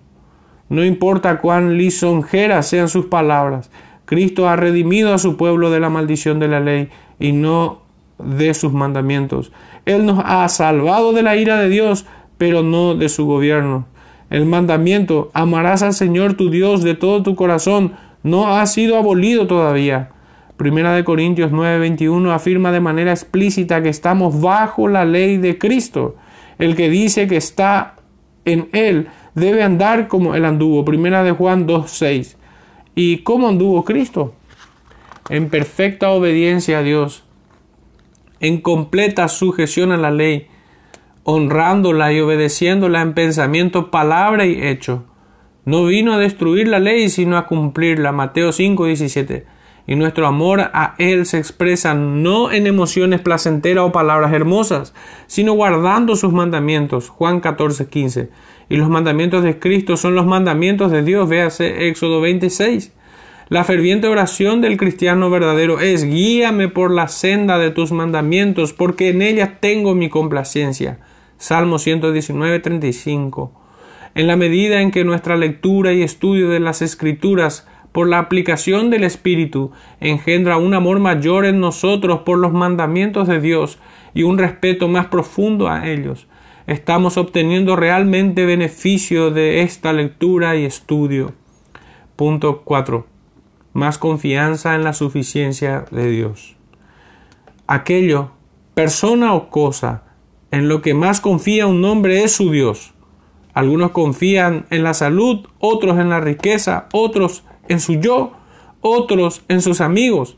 No 0.68 0.84
importa 0.84 1.38
cuán 1.38 1.78
lisonjeras 1.78 2.66
sean 2.66 2.88
sus 2.88 3.06
palabras, 3.06 3.70
Cristo 4.06 4.48
ha 4.48 4.56
redimido 4.56 5.14
a 5.14 5.18
su 5.18 5.36
pueblo 5.36 5.70
de 5.70 5.80
la 5.80 5.90
maldición 5.90 6.38
de 6.38 6.48
la 6.48 6.60
ley 6.60 6.88
y 7.20 7.32
no 7.32 7.82
de 8.18 8.54
sus 8.54 8.72
mandamientos. 8.72 9.52
Él 9.84 10.04
nos 10.04 10.20
ha 10.24 10.48
salvado 10.48 11.12
de 11.12 11.22
la 11.22 11.36
ira 11.36 11.58
de 11.58 11.68
Dios, 11.68 12.06
pero 12.38 12.62
no 12.62 12.94
de 12.94 13.08
su 13.08 13.26
gobierno. 13.26 13.86
El 14.30 14.44
mandamiento, 14.44 15.30
amarás 15.32 15.82
al 15.82 15.94
Señor 15.94 16.34
tu 16.34 16.50
Dios 16.50 16.82
de 16.82 16.94
todo 16.94 17.22
tu 17.22 17.34
corazón, 17.34 17.94
no 18.22 18.54
ha 18.54 18.66
sido 18.66 18.96
abolido 18.98 19.46
todavía. 19.46 20.10
Primera 20.56 20.92
de 20.92 21.04
Corintios 21.04 21.52
9:21 21.52 22.32
afirma 22.32 22.72
de 22.72 22.80
manera 22.80 23.12
explícita 23.12 23.82
que 23.82 23.88
estamos 23.88 24.40
bajo 24.40 24.88
la 24.88 25.04
ley 25.04 25.36
de 25.36 25.56
Cristo. 25.56 26.16
El 26.58 26.74
que 26.74 26.90
dice 26.90 27.28
que 27.28 27.36
está 27.36 27.94
en 28.44 28.68
él 28.72 29.06
debe 29.34 29.62
andar 29.62 30.08
como 30.08 30.34
él 30.34 30.44
anduvo. 30.44 30.84
Primera 30.84 31.22
de 31.22 31.30
Juan 31.30 31.66
2:6. 31.66 32.36
¿Y 32.94 33.18
cómo 33.18 33.48
anduvo 33.48 33.84
Cristo? 33.84 34.34
En 35.30 35.48
perfecta 35.48 36.10
obediencia 36.10 36.78
a 36.78 36.82
Dios, 36.82 37.22
en 38.40 38.60
completa 38.60 39.28
sujeción 39.28 39.92
a 39.92 39.96
la 39.96 40.10
ley, 40.10 40.48
honrándola 41.30 42.10
y 42.10 42.20
obedeciéndola 42.20 43.02
en 43.02 43.12
pensamiento, 43.12 43.90
palabra 43.90 44.46
y 44.46 44.66
hecho. 44.66 45.04
No 45.66 45.84
vino 45.84 46.14
a 46.14 46.18
destruir 46.18 46.68
la 46.68 46.78
ley, 46.78 47.10
sino 47.10 47.36
a 47.36 47.46
cumplirla. 47.46 48.12
Mateo 48.12 48.50
5, 48.50 48.86
17. 48.86 49.44
Y 49.86 49.94
nuestro 49.94 50.26
amor 50.26 50.70
a 50.72 50.94
Él 50.96 51.26
se 51.26 51.36
expresa 51.36 51.92
no 51.92 52.50
en 52.50 52.66
emociones 52.66 53.20
placenteras 53.20 53.84
o 53.84 53.92
palabras 53.92 54.32
hermosas, 54.32 54.94
sino 55.26 55.52
guardando 55.52 56.16
sus 56.16 56.32
mandamientos. 56.32 57.10
Juan 57.10 57.40
14, 57.40 57.90
15. 57.90 58.30
Y 58.70 58.76
los 58.78 58.88
mandamientos 58.88 59.44
de 59.44 59.58
Cristo 59.58 59.98
son 59.98 60.14
los 60.14 60.24
mandamientos 60.24 60.90
de 60.90 61.02
Dios. 61.02 61.28
Véase 61.28 61.88
Éxodo 61.88 62.22
26. 62.22 62.94
La 63.50 63.64
ferviente 63.64 64.08
oración 64.08 64.62
del 64.62 64.78
cristiano 64.78 65.28
verdadero 65.28 65.78
es 65.78 66.04
guíame 66.04 66.68
por 66.68 66.90
la 66.90 67.08
senda 67.08 67.58
de 67.58 67.70
tus 67.70 67.92
mandamientos, 67.92 68.72
porque 68.72 69.10
en 69.10 69.20
ella 69.20 69.58
tengo 69.60 69.94
mi 69.94 70.08
complacencia. 70.08 71.00
Salmo 71.38 71.78
119, 71.78 72.58
35. 72.58 73.52
En 74.14 74.26
la 74.26 74.36
medida 74.36 74.80
en 74.80 74.90
que 74.90 75.04
nuestra 75.04 75.36
lectura 75.36 75.92
y 75.92 76.02
estudio 76.02 76.48
de 76.50 76.58
las 76.58 76.82
Escrituras 76.82 77.66
por 77.92 78.08
la 78.08 78.18
aplicación 78.18 78.90
del 78.90 79.04
Espíritu 79.04 79.70
engendra 80.00 80.56
un 80.56 80.74
amor 80.74 80.98
mayor 80.98 81.44
en 81.44 81.60
nosotros 81.60 82.20
por 82.20 82.38
los 82.38 82.52
mandamientos 82.52 83.28
de 83.28 83.40
Dios 83.40 83.78
y 84.14 84.24
un 84.24 84.36
respeto 84.36 84.88
más 84.88 85.06
profundo 85.06 85.68
a 85.68 85.88
ellos, 85.88 86.26
estamos 86.66 87.16
obteniendo 87.16 87.76
realmente 87.76 88.44
beneficio 88.44 89.30
de 89.30 89.62
esta 89.62 89.92
lectura 89.92 90.56
y 90.56 90.64
estudio. 90.64 91.34
Punto 92.16 92.62
4. 92.64 93.06
Más 93.74 93.96
confianza 93.96 94.74
en 94.74 94.82
la 94.82 94.92
suficiencia 94.92 95.84
de 95.92 96.10
Dios. 96.10 96.56
Aquello, 97.68 98.32
persona 98.74 99.34
o 99.34 99.50
cosa, 99.50 100.02
en 100.50 100.68
lo 100.68 100.82
que 100.82 100.94
más 100.94 101.20
confía 101.20 101.66
un 101.66 101.84
hombre 101.84 102.22
es 102.24 102.32
su 102.32 102.50
Dios. 102.50 102.92
Algunos 103.54 103.90
confían 103.90 104.66
en 104.70 104.82
la 104.82 104.94
salud, 104.94 105.46
otros 105.58 105.98
en 105.98 106.10
la 106.10 106.20
riqueza, 106.20 106.88
otros 106.92 107.44
en 107.68 107.80
su 107.80 107.94
yo, 107.94 108.32
otros 108.80 109.42
en 109.48 109.62
sus 109.62 109.80
amigos. 109.80 110.36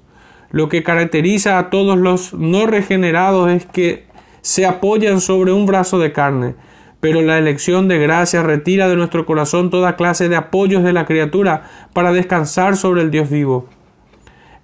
Lo 0.51 0.69
que 0.69 0.83
caracteriza 0.83 1.59
a 1.59 1.71
todos 1.71 1.99
los 1.99 2.35
no 2.35 2.67
regenerados 2.67 3.51
es 3.51 3.67
que 3.67 4.07
se 4.41 4.67
apoyan 4.67 5.21
sobre 5.21 5.53
un 5.53 5.67
brazo 5.67 5.99
de 5.99 6.13
carne, 6.13 6.55
pero 7.01 7.23
la 7.23 7.39
elección 7.39 7.89
de 7.89 7.99
gracia 7.99 8.43
retira 8.43 8.89
de 8.89 8.97
nuestro 8.97 9.27
corazón 9.27 9.71
toda 9.71 9.97
clase 9.97 10.29
de 10.29 10.37
apoyos 10.37 10.83
de 10.83 10.93
la 10.93 11.07
criatura 11.07 11.89
para 11.93 12.13
descansar 12.13 12.77
sobre 12.77 13.03
el 13.03 13.11
Dios 13.11 13.31
vivo. 13.31 13.69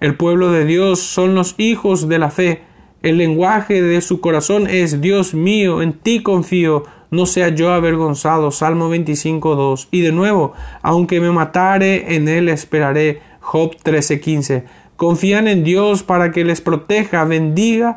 El 0.01 0.17
pueblo 0.17 0.53
de 0.53 0.65
Dios 0.65 1.01
son 1.01 1.35
los 1.35 1.55
hijos 1.59 2.09
de 2.09 2.19
la 2.19 2.31
fe. 2.31 2.63
El 3.03 3.19
lenguaje 3.19 3.83
de 3.83 4.01
su 4.01 4.21
corazón 4.21 4.67
es 4.69 5.01
Dios 5.01 5.35
mío, 5.35 5.83
en 5.83 5.93
ti 5.93 6.23
confío, 6.23 6.85
no 7.11 7.27
sea 7.27 7.51
yo 7.51 7.73
avergonzado. 7.73 8.51
Salmo 8.51 8.93
25.2. 8.93 9.89
Y 9.91 10.01
de 10.01 10.13
nuevo, 10.13 10.53
aunque 10.83 11.21
me 11.21 11.31
matare, 11.31 12.17
en 12.17 12.29
él 12.29 12.49
esperaré. 12.49 13.21
Job 13.41 13.77
13.15. 13.85 14.65
Confían 14.97 15.47
en 15.47 15.63
Dios 15.63 16.03
para 16.03 16.33
que 16.33 16.45
les 16.45 16.61
proteja, 16.61 17.25
bendiga 17.25 17.97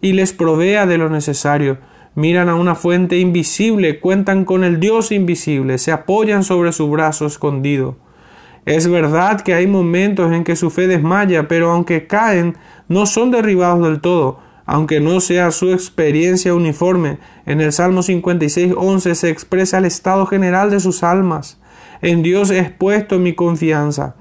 y 0.00 0.12
les 0.12 0.32
provea 0.32 0.86
de 0.86 0.98
lo 0.98 1.08
necesario. 1.08 1.78
Miran 2.14 2.48
a 2.48 2.56
una 2.56 2.74
fuente 2.74 3.18
invisible, 3.18 4.00
cuentan 4.00 4.44
con 4.44 4.64
el 4.64 4.80
Dios 4.80 5.12
invisible, 5.12 5.78
se 5.78 5.92
apoyan 5.92 6.42
sobre 6.42 6.72
su 6.72 6.90
brazo 6.90 7.26
escondido. 7.26 7.96
Es 8.66 8.88
verdad 8.88 9.40
que 9.40 9.54
hay 9.54 9.66
momentos 9.66 10.32
en 10.32 10.44
que 10.44 10.56
su 10.56 10.70
fe 10.70 10.86
desmaya, 10.86 11.48
pero 11.48 11.70
aunque 11.70 12.06
caen, 12.06 12.56
no 12.88 13.06
son 13.06 13.30
derribados 13.30 13.82
del 13.82 14.00
todo, 14.00 14.38
aunque 14.66 15.00
no 15.00 15.20
sea 15.20 15.50
su 15.50 15.72
experiencia 15.72 16.54
uniforme. 16.54 17.18
En 17.46 17.60
el 17.60 17.72
Salmo 17.72 18.02
56, 18.02 18.74
11 18.76 19.14
se 19.14 19.30
expresa 19.30 19.78
el 19.78 19.86
estado 19.86 20.26
general 20.26 20.70
de 20.70 20.80
sus 20.80 21.02
almas. 21.02 21.58
En 22.02 22.22
Dios 22.22 22.50
he 22.50 22.62
puesto 22.64 23.18
mi 23.18 23.34
confianza. 23.34 24.14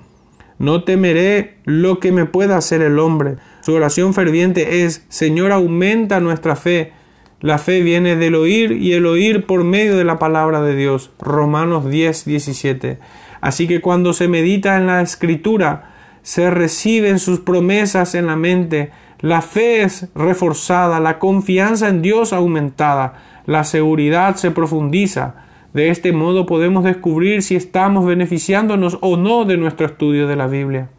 No 0.57 0.83
temeré 0.83 1.57
lo 1.63 1.99
que 1.99 2.11
me 2.11 2.25
pueda 2.25 2.57
hacer 2.57 2.81
el 2.81 2.99
hombre. 2.99 3.37
Su 3.61 3.73
oración 3.73 4.13
ferviente 4.13 4.83
es, 4.83 5.05
Señor, 5.07 5.51
aumenta 5.51 6.19
nuestra 6.19 6.57
fe. 6.57 6.91
La 7.39 7.57
fe 7.57 7.81
viene 7.81 8.17
del 8.17 8.35
oír 8.35 8.73
y 8.73 8.91
el 8.91 9.05
oír 9.05 9.45
por 9.45 9.63
medio 9.63 9.95
de 9.95 10.03
la 10.03 10.19
palabra 10.19 10.61
de 10.61 10.75
Dios. 10.75 11.11
Romanos 11.19 11.89
10, 11.89 12.25
17. 12.25 12.99
Así 13.41 13.67
que 13.67 13.81
cuando 13.81 14.13
se 14.13 14.27
medita 14.27 14.77
en 14.77 14.87
la 14.87 15.01
escritura, 15.01 15.93
se 16.21 16.49
reciben 16.49 17.19
sus 17.19 17.39
promesas 17.39 18.15
en 18.15 18.27
la 18.27 18.35
mente, 18.35 18.91
la 19.19 19.41
fe 19.41 19.83
es 19.83 20.09
reforzada, 20.15 20.99
la 20.99 21.19
confianza 21.19 21.89
en 21.89 22.01
Dios 22.01 22.33
aumentada, 22.33 23.41
la 23.45 23.63
seguridad 23.63 24.35
se 24.35 24.51
profundiza, 24.51 25.35
de 25.73 25.89
este 25.89 26.11
modo 26.13 26.45
podemos 26.45 26.83
descubrir 26.83 27.43
si 27.43 27.55
estamos 27.55 28.05
beneficiándonos 28.05 28.97
o 29.01 29.17
no 29.17 29.45
de 29.45 29.57
nuestro 29.57 29.85
estudio 29.85 30.27
de 30.27 30.35
la 30.35 30.47
Biblia. 30.47 30.89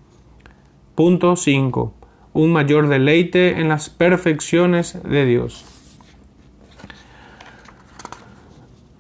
Punto 0.94 1.34
5. 1.34 1.94
Un 2.32 2.52
mayor 2.52 2.88
deleite 2.88 3.60
en 3.60 3.68
las 3.68 3.90
perfecciones 3.90 4.98
de 5.02 5.26
Dios. 5.26 5.64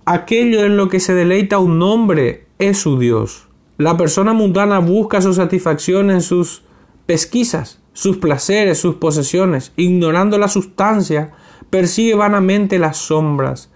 Aquello 0.04 0.64
en 0.64 0.76
lo 0.76 0.88
que 0.88 0.98
se 0.98 1.14
deleita 1.14 1.58
un 1.58 1.80
hombre 1.82 2.46
es 2.60 2.78
su 2.78 2.98
Dios. 2.98 3.48
La 3.76 3.96
persona 3.96 4.32
mundana 4.32 4.78
busca 4.78 5.20
su 5.20 5.34
satisfacción 5.34 6.10
en 6.10 6.22
sus 6.22 6.62
pesquisas, 7.06 7.80
sus 7.92 8.18
placeres, 8.18 8.78
sus 8.78 8.94
posesiones, 8.94 9.72
ignorando 9.76 10.38
la 10.38 10.48
sustancia, 10.48 11.32
persigue 11.70 12.14
vanamente 12.14 12.78
las 12.78 12.98
sombras 12.98 13.70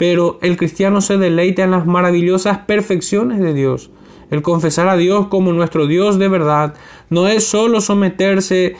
pero 0.00 0.38
el 0.40 0.56
cristiano 0.56 1.02
se 1.02 1.18
deleita 1.18 1.62
en 1.62 1.72
las 1.72 1.84
maravillosas 1.84 2.60
perfecciones 2.60 3.38
de 3.38 3.52
Dios. 3.52 3.90
El 4.30 4.40
confesar 4.40 4.88
a 4.88 4.96
Dios 4.96 5.26
como 5.26 5.52
nuestro 5.52 5.86
Dios 5.86 6.18
de 6.18 6.26
verdad 6.26 6.72
no 7.10 7.28
es 7.28 7.44
solo 7.44 7.82
someterse 7.82 8.76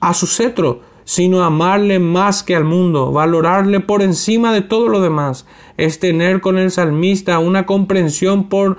a 0.00 0.14
su 0.14 0.26
cetro, 0.26 0.80
sino 1.08 1.42
amarle 1.42 2.00
más 2.00 2.42
que 2.42 2.54
al 2.54 2.64
mundo, 2.64 3.12
valorarle 3.12 3.80
por 3.80 4.02
encima 4.02 4.52
de 4.52 4.60
todo 4.60 4.90
lo 4.90 5.00
demás, 5.00 5.46
es 5.78 6.00
tener 6.00 6.42
con 6.42 6.58
el 6.58 6.70
salmista 6.70 7.38
una 7.38 7.64
comprensión 7.64 8.50
por 8.50 8.76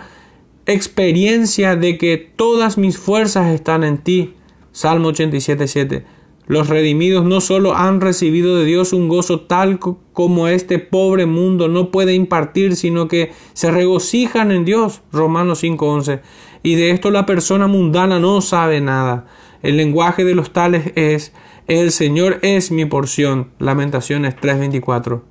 experiencia 0.67 1.75
de 1.75 1.97
que 1.97 2.17
todas 2.17 2.77
mis 2.77 2.99
fuerzas 2.99 3.51
están 3.51 3.83
en 3.83 3.97
ti. 3.97 4.35
Salmo 4.71 5.09
87.7. 5.09 6.03
Los 6.45 6.69
redimidos 6.69 7.25
no 7.25 7.41
solo 7.41 7.75
han 7.75 7.99
recibido 7.99 8.57
de 8.57 8.65
Dios 8.65 8.93
un 8.93 9.07
gozo 9.07 9.41
tal 9.41 9.79
como 10.13 10.47
este 10.47 10.77
pobre 10.77 11.25
mundo 11.25 11.67
no 11.67 11.89
puede 11.89 12.13
impartir, 12.13 12.75
sino 12.75 13.07
que 13.07 13.31
se 13.53 13.71
regocijan 13.71 14.51
en 14.51 14.65
Dios. 14.65 15.01
Romanos 15.11 15.63
5:11. 15.63 16.21
Y 16.61 16.75
de 16.75 16.91
esto 16.91 17.09
la 17.09 17.25
persona 17.25 17.65
mundana 17.65 18.19
no 18.19 18.39
sabe 18.41 18.81
nada. 18.81 19.25
El 19.63 19.77
lenguaje 19.77 20.25
de 20.25 20.35
los 20.35 20.53
tales 20.53 20.91
es, 20.95 21.33
el 21.69 21.91
Señor 21.91 22.39
es 22.41 22.71
mi 22.71 22.85
porción. 22.85 23.51
Lamentaciones 23.59 24.35
3:24. 24.35 25.21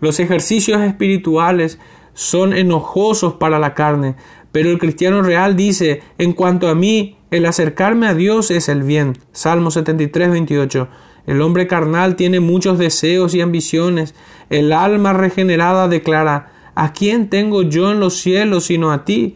Los 0.00 0.20
ejercicios 0.20 0.80
espirituales 0.82 1.80
son 2.14 2.52
enojosos 2.52 3.34
para 3.34 3.58
la 3.58 3.74
carne, 3.74 4.14
pero 4.52 4.70
el 4.70 4.78
cristiano 4.78 5.20
real 5.20 5.56
dice, 5.56 6.00
en 6.16 6.32
cuanto 6.32 6.68
a 6.68 6.76
mí, 6.76 7.16
el 7.32 7.44
acercarme 7.44 8.06
a 8.06 8.14
Dios 8.14 8.52
es 8.52 8.68
el 8.68 8.84
bien. 8.84 9.18
Salmo 9.32 9.72
73, 9.72 10.30
28. 10.30 10.88
El 11.26 11.42
hombre 11.42 11.66
carnal 11.66 12.14
tiene 12.14 12.38
muchos 12.38 12.78
deseos 12.78 13.34
y 13.34 13.40
ambiciones. 13.40 14.14
El 14.50 14.72
alma 14.72 15.12
regenerada 15.12 15.88
declara, 15.88 16.52
¿a 16.76 16.92
quién 16.92 17.28
tengo 17.30 17.62
yo 17.62 17.90
en 17.90 17.98
los 17.98 18.14
cielos 18.14 18.66
sino 18.66 18.92
a 18.92 19.04
ti? 19.04 19.34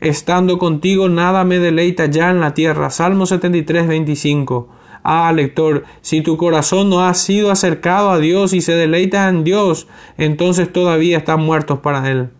Estando 0.00 0.58
contigo 0.58 1.10
nada 1.10 1.44
me 1.44 1.58
deleita 1.58 2.06
ya 2.06 2.30
en 2.30 2.40
la 2.40 2.54
tierra. 2.54 2.88
Salmo 2.88 3.26
73, 3.26 3.86
25. 3.86 4.80
Ah, 5.02 5.32
lector, 5.32 5.84
si 6.00 6.20
tu 6.20 6.36
corazón 6.36 6.88
no 6.88 7.04
ha 7.04 7.14
sido 7.14 7.50
acercado 7.50 8.10
a 8.10 8.18
Dios 8.18 8.52
y 8.52 8.60
se 8.60 8.72
deleita 8.72 9.28
en 9.28 9.42
Dios, 9.42 9.88
entonces 10.16 10.72
todavía 10.72 11.18
están 11.18 11.40
muertos 11.40 11.80
para 11.80 12.08
Él. 12.10 12.30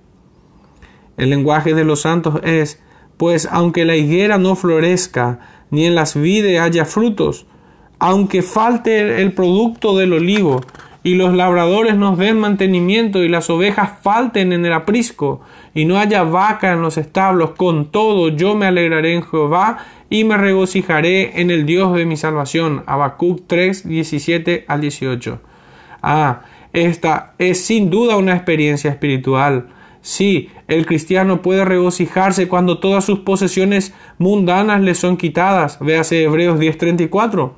El 1.16 1.30
lenguaje 1.30 1.74
de 1.74 1.84
los 1.84 2.02
santos 2.02 2.40
es, 2.44 2.80
pues 3.16 3.48
aunque 3.50 3.84
la 3.84 3.96
higuera 3.96 4.38
no 4.38 4.54
florezca, 4.54 5.40
ni 5.70 5.86
en 5.86 5.94
las 5.94 6.14
vides 6.14 6.60
haya 6.60 6.84
frutos, 6.84 7.46
aunque 7.98 8.42
falte 8.42 9.22
el 9.22 9.32
producto 9.32 9.96
del 9.96 10.12
olivo, 10.12 10.60
y 11.02 11.14
los 11.14 11.34
labradores 11.34 11.96
nos 11.96 12.18
den 12.18 12.38
mantenimiento, 12.38 13.22
y 13.22 13.28
las 13.28 13.50
ovejas 13.50 13.90
falten 14.02 14.52
en 14.52 14.64
el 14.64 14.72
aprisco, 14.72 15.40
y 15.74 15.84
no 15.84 15.98
haya 15.98 16.22
vaca 16.22 16.72
en 16.72 16.82
los 16.82 16.98
establos, 16.98 17.50
con 17.50 17.86
todo 17.86 18.28
yo 18.28 18.54
me 18.54 18.66
alegraré 18.66 19.14
en 19.14 19.22
Jehová, 19.22 19.78
y 20.10 20.24
me 20.24 20.36
regocijaré 20.36 21.40
en 21.40 21.50
el 21.50 21.66
Dios 21.66 21.94
de 21.94 22.04
mi 22.04 22.16
salvación. 22.16 22.82
Habacuc 22.86 23.42
3, 23.46 23.88
17 23.88 24.64
al 24.68 24.80
18. 24.80 25.40
Ah, 26.02 26.42
esta 26.72 27.34
es 27.38 27.64
sin 27.64 27.90
duda 27.90 28.16
una 28.16 28.34
experiencia 28.34 28.90
espiritual 28.90 29.68
Sí, 30.02 30.50
el 30.66 30.84
cristiano 30.84 31.42
puede 31.42 31.64
regocijarse 31.64 32.48
cuando 32.48 32.80
todas 32.80 33.04
sus 33.04 33.20
posesiones 33.20 33.94
mundanas 34.18 34.80
le 34.82 34.96
son 34.96 35.16
quitadas. 35.16 35.78
Véase 35.80 36.24
Hebreos 36.24 36.58
10:34. 36.58 37.54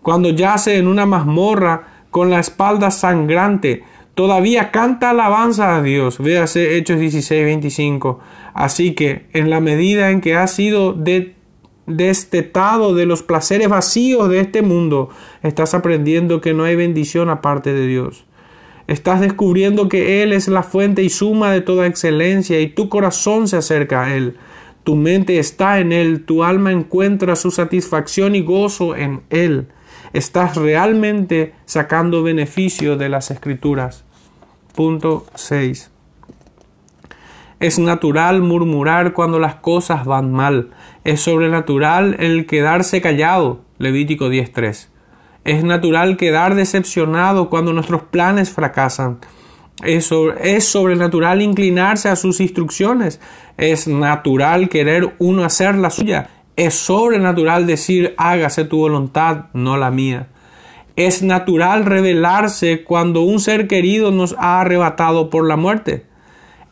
Cuando 0.00 0.30
yace 0.30 0.78
en 0.78 0.86
una 0.86 1.06
mazmorra 1.06 1.88
con 2.12 2.28
la 2.28 2.40
espalda 2.40 2.90
sangrante, 2.90 3.84
todavía 4.14 4.70
canta 4.70 5.10
alabanza 5.10 5.74
a 5.74 5.82
Dios. 5.82 6.18
Véase 6.18 6.76
Hechos 6.76 7.00
16:25. 7.00 8.20
Así 8.52 8.92
que, 8.92 9.26
en 9.32 9.48
la 9.48 9.60
medida 9.60 10.10
en 10.10 10.20
que 10.20 10.36
ha 10.36 10.46
sido 10.46 10.94
destetado 11.86 12.94
de 12.94 13.06
los 13.06 13.22
placeres 13.22 13.70
vacíos 13.70 14.28
de 14.28 14.40
este 14.40 14.60
mundo, 14.60 15.08
estás 15.42 15.72
aprendiendo 15.72 16.42
que 16.42 16.52
no 16.52 16.64
hay 16.64 16.76
bendición 16.76 17.30
aparte 17.30 17.72
de 17.72 17.86
Dios. 17.86 18.26
Estás 18.88 19.22
descubriendo 19.22 19.88
que 19.88 20.22
Él 20.22 20.34
es 20.34 20.48
la 20.48 20.62
fuente 20.62 21.02
y 21.02 21.08
suma 21.08 21.50
de 21.50 21.62
toda 21.62 21.86
excelencia 21.86 22.60
y 22.60 22.68
tu 22.68 22.90
corazón 22.90 23.48
se 23.48 23.56
acerca 23.56 24.04
a 24.04 24.14
Él. 24.14 24.36
Tu 24.84 24.96
mente 24.96 25.38
está 25.38 25.80
en 25.80 25.92
Él, 25.92 26.24
tu 26.26 26.44
alma 26.44 26.72
encuentra 26.72 27.36
su 27.36 27.50
satisfacción 27.50 28.34
y 28.34 28.42
gozo 28.42 28.94
en 28.96 29.22
Él. 29.30 29.68
Estás 30.12 30.56
realmente 30.56 31.54
sacando 31.64 32.22
beneficio 32.22 32.96
de 32.96 33.08
las 33.08 33.30
escrituras. 33.30 34.04
Punto 34.74 35.26
6. 35.34 35.90
Es 37.60 37.78
natural 37.78 38.42
murmurar 38.42 39.12
cuando 39.12 39.38
las 39.38 39.54
cosas 39.54 40.04
van 40.04 40.32
mal. 40.32 40.70
Es 41.04 41.20
sobrenatural 41.20 42.16
el 42.18 42.46
quedarse 42.46 43.00
callado. 43.00 43.60
Levítico 43.78 44.28
10.3. 44.28 44.88
Es 45.44 45.64
natural 45.64 46.16
quedar 46.16 46.56
decepcionado 46.56 47.48
cuando 47.48 47.72
nuestros 47.72 48.02
planes 48.02 48.50
fracasan. 48.50 49.18
Es, 49.82 50.10
es 50.40 50.64
sobrenatural 50.64 51.40
inclinarse 51.40 52.08
a 52.08 52.16
sus 52.16 52.40
instrucciones. 52.40 53.20
Es 53.56 53.88
natural 53.88 54.68
querer 54.68 55.14
uno 55.18 55.44
hacer 55.44 55.76
la 55.76 55.90
suya. 55.90 56.28
Es 56.56 56.74
sobrenatural 56.74 57.66
decir 57.66 58.14
hágase 58.18 58.64
tu 58.64 58.78
voluntad, 58.78 59.46
no 59.54 59.76
la 59.76 59.90
mía. 59.90 60.28
Es 60.96 61.22
natural 61.22 61.86
revelarse 61.86 62.84
cuando 62.84 63.22
un 63.22 63.40
ser 63.40 63.66
querido 63.66 64.10
nos 64.10 64.34
ha 64.38 64.60
arrebatado 64.60 65.30
por 65.30 65.46
la 65.46 65.56
muerte. 65.56 66.04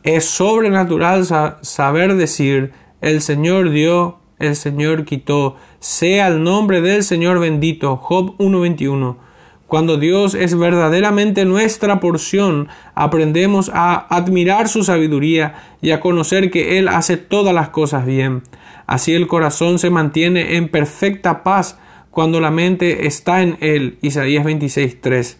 Es 0.03 0.25
sobrenatural 0.25 1.25
saber 1.61 2.15
decir, 2.15 2.73
el 3.01 3.21
Señor 3.21 3.71
dio, 3.71 4.19
el 4.37 4.55
Señor 4.55 5.05
quitó, 5.05 5.55
sea 5.79 6.27
el 6.27 6.43
nombre 6.43 6.81
del 6.81 7.03
Señor 7.03 7.39
bendito. 7.39 7.97
Job 7.97 8.37
1.21. 8.37 9.17
Cuando 9.65 9.97
Dios 9.97 10.35
es 10.35 10.57
verdaderamente 10.57 11.45
nuestra 11.45 11.99
porción, 11.99 12.67
aprendemos 12.93 13.71
a 13.73 13.95
admirar 14.13 14.67
su 14.67 14.83
sabiduría 14.83 15.77
y 15.81 15.91
a 15.91 16.01
conocer 16.01 16.51
que 16.51 16.77
Él 16.77 16.87
hace 16.89 17.17
todas 17.17 17.55
las 17.55 17.69
cosas 17.69 18.05
bien. 18.05 18.43
Así 18.91 19.13
el 19.13 19.27
corazón 19.27 19.79
se 19.79 19.89
mantiene 19.89 20.57
en 20.57 20.67
perfecta 20.67 21.43
paz 21.43 21.79
cuando 22.09 22.41
la 22.41 22.51
mente 22.51 23.07
está 23.07 23.41
en 23.41 23.55
Él. 23.61 23.97
Isaías 24.01 24.45
26.3. 24.45 25.37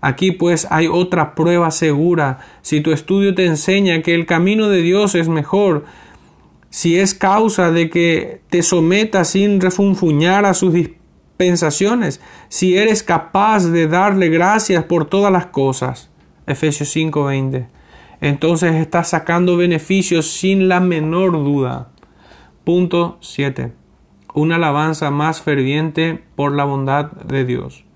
Aquí 0.00 0.32
pues 0.32 0.66
hay 0.68 0.88
otra 0.88 1.36
prueba 1.36 1.70
segura. 1.70 2.40
Si 2.60 2.80
tu 2.80 2.90
estudio 2.90 3.36
te 3.36 3.46
enseña 3.46 4.02
que 4.02 4.16
el 4.16 4.26
camino 4.26 4.68
de 4.68 4.82
Dios 4.82 5.14
es 5.14 5.28
mejor, 5.28 5.84
si 6.70 6.98
es 6.98 7.14
causa 7.14 7.70
de 7.70 7.88
que 7.88 8.40
te 8.50 8.64
sometas 8.64 9.30
sin 9.30 9.60
refunfuñar 9.60 10.44
a 10.44 10.52
sus 10.52 10.74
dispensaciones, 10.74 12.20
si 12.48 12.78
eres 12.78 13.04
capaz 13.04 13.68
de 13.68 13.86
darle 13.86 14.28
gracias 14.28 14.82
por 14.82 15.04
todas 15.04 15.30
las 15.30 15.46
cosas. 15.46 16.10
Efesios 16.48 16.88
5:20. 16.96 17.68
Entonces 18.20 18.74
estás 18.74 19.10
sacando 19.10 19.56
beneficios 19.56 20.32
sin 20.32 20.68
la 20.68 20.80
menor 20.80 21.30
duda. 21.30 21.92
Punto 22.68 23.16
7. 23.20 23.72
Una 24.34 24.56
alabanza 24.56 25.10
más 25.10 25.40
ferviente 25.40 26.22
por 26.36 26.54
la 26.54 26.64
bondad 26.64 27.12
de 27.12 27.46
Dios. 27.46 27.86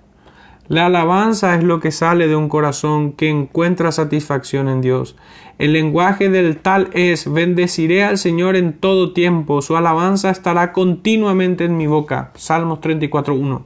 La 0.66 0.86
alabanza 0.86 1.54
es 1.56 1.62
lo 1.62 1.78
que 1.78 1.90
sale 1.90 2.26
de 2.26 2.36
un 2.36 2.48
corazón 2.48 3.12
que 3.12 3.28
encuentra 3.28 3.92
satisfacción 3.92 4.70
en 4.70 4.80
Dios. 4.80 5.14
El 5.58 5.74
lenguaje 5.74 6.30
del 6.30 6.56
tal 6.56 6.88
es 6.94 7.30
bendeciré 7.30 8.02
al 8.02 8.16
Señor 8.16 8.56
en 8.56 8.72
todo 8.72 9.12
tiempo, 9.12 9.60
su 9.60 9.76
alabanza 9.76 10.30
estará 10.30 10.72
continuamente 10.72 11.66
en 11.66 11.76
mi 11.76 11.86
boca. 11.86 12.32
Salmos 12.36 12.80
34.1. 12.80 13.60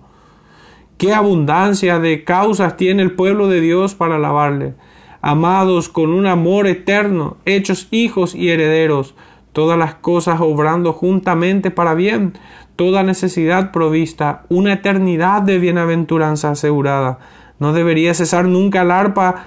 Qué 0.99 1.15
abundancia 1.15 2.01
de 2.01 2.25
causas 2.25 2.77
tiene 2.77 3.05
el 3.05 3.13
pueblo 3.13 3.47
de 3.47 3.61
Dios 3.61 3.95
para 3.95 4.17
alabarle. 4.17 4.75
Amados 5.21 5.89
con 5.89 6.11
un 6.11 6.27
amor 6.27 6.67
eterno, 6.67 7.37
hechos 7.45 7.87
hijos 7.93 8.35
y 8.35 8.49
herederos, 8.49 9.15
todas 9.57 9.79
las 9.79 9.95
cosas 9.95 10.43
obrando 10.43 10.93
juntamente 10.93 11.71
para 11.71 11.95
bien, 11.95 12.35
toda 12.77 13.03
necesidad 13.03 13.73
provista, 13.73 14.43
una 14.51 14.75
eternidad 14.75 15.41
de 15.41 15.59
bienaventuranza 15.59 16.51
asegurada. 16.51 17.21
No 17.59 17.73
debería 17.73 18.13
cesar 18.13 18.45
nunca 18.45 18.83
el 18.83 18.91
arpa 18.91 19.47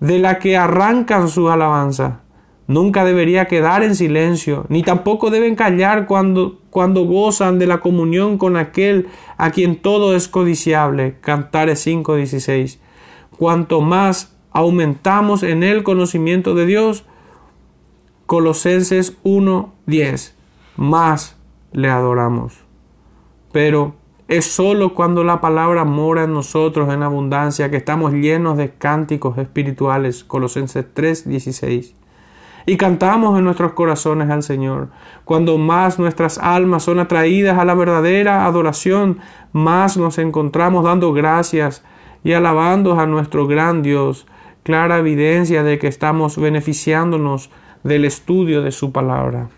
de 0.00 0.18
la 0.18 0.40
que 0.40 0.56
arrancan 0.56 1.28
su 1.28 1.50
alabanza. 1.50 2.22
Nunca 2.66 3.04
debería 3.04 3.44
quedar 3.44 3.84
en 3.84 3.94
silencio, 3.94 4.66
ni 4.70 4.82
tampoco 4.82 5.30
deben 5.30 5.54
callar 5.54 6.06
cuando, 6.06 6.58
cuando 6.70 7.04
gozan 7.04 7.60
de 7.60 7.68
la 7.68 7.78
comunión 7.78 8.38
con 8.38 8.56
aquel 8.56 9.06
a 9.36 9.52
quien 9.52 9.76
todo 9.76 10.16
es 10.16 10.26
codiciable. 10.26 11.14
Cantares 11.20 11.86
5:16. 11.86 12.80
Cuanto 13.38 13.82
más 13.82 14.36
aumentamos 14.50 15.44
en 15.44 15.62
el 15.62 15.84
conocimiento 15.84 16.56
de 16.56 16.66
Dios, 16.66 17.04
Colosenses 18.28 19.16
1:10, 19.24 20.34
más 20.76 21.34
le 21.72 21.88
adoramos. 21.88 22.58
Pero 23.52 23.94
es 24.28 24.44
sólo 24.44 24.92
cuando 24.92 25.24
la 25.24 25.40
palabra 25.40 25.86
mora 25.86 26.24
en 26.24 26.34
nosotros 26.34 26.92
en 26.92 27.02
abundancia 27.02 27.70
que 27.70 27.78
estamos 27.78 28.12
llenos 28.12 28.58
de 28.58 28.68
cánticos 28.68 29.38
espirituales. 29.38 30.24
Colosenses 30.24 30.84
3:16. 30.92 31.94
Y 32.66 32.76
cantamos 32.76 33.38
en 33.38 33.44
nuestros 33.44 33.72
corazones 33.72 34.28
al 34.28 34.42
Señor. 34.42 34.88
Cuando 35.24 35.56
más 35.56 35.98
nuestras 35.98 36.36
almas 36.36 36.82
son 36.82 36.98
atraídas 36.98 37.58
a 37.58 37.64
la 37.64 37.72
verdadera 37.72 38.44
adoración, 38.44 39.20
más 39.54 39.96
nos 39.96 40.18
encontramos 40.18 40.84
dando 40.84 41.14
gracias 41.14 41.82
y 42.22 42.34
alabando 42.34 43.00
a 43.00 43.06
nuestro 43.06 43.46
gran 43.46 43.80
Dios. 43.80 44.26
Clara 44.64 44.98
evidencia 44.98 45.62
de 45.62 45.78
que 45.78 45.86
estamos 45.86 46.36
beneficiándonos 46.36 47.48
del 47.82 48.04
estudio 48.04 48.62
de 48.62 48.72
su 48.72 48.92
palabra. 48.92 49.48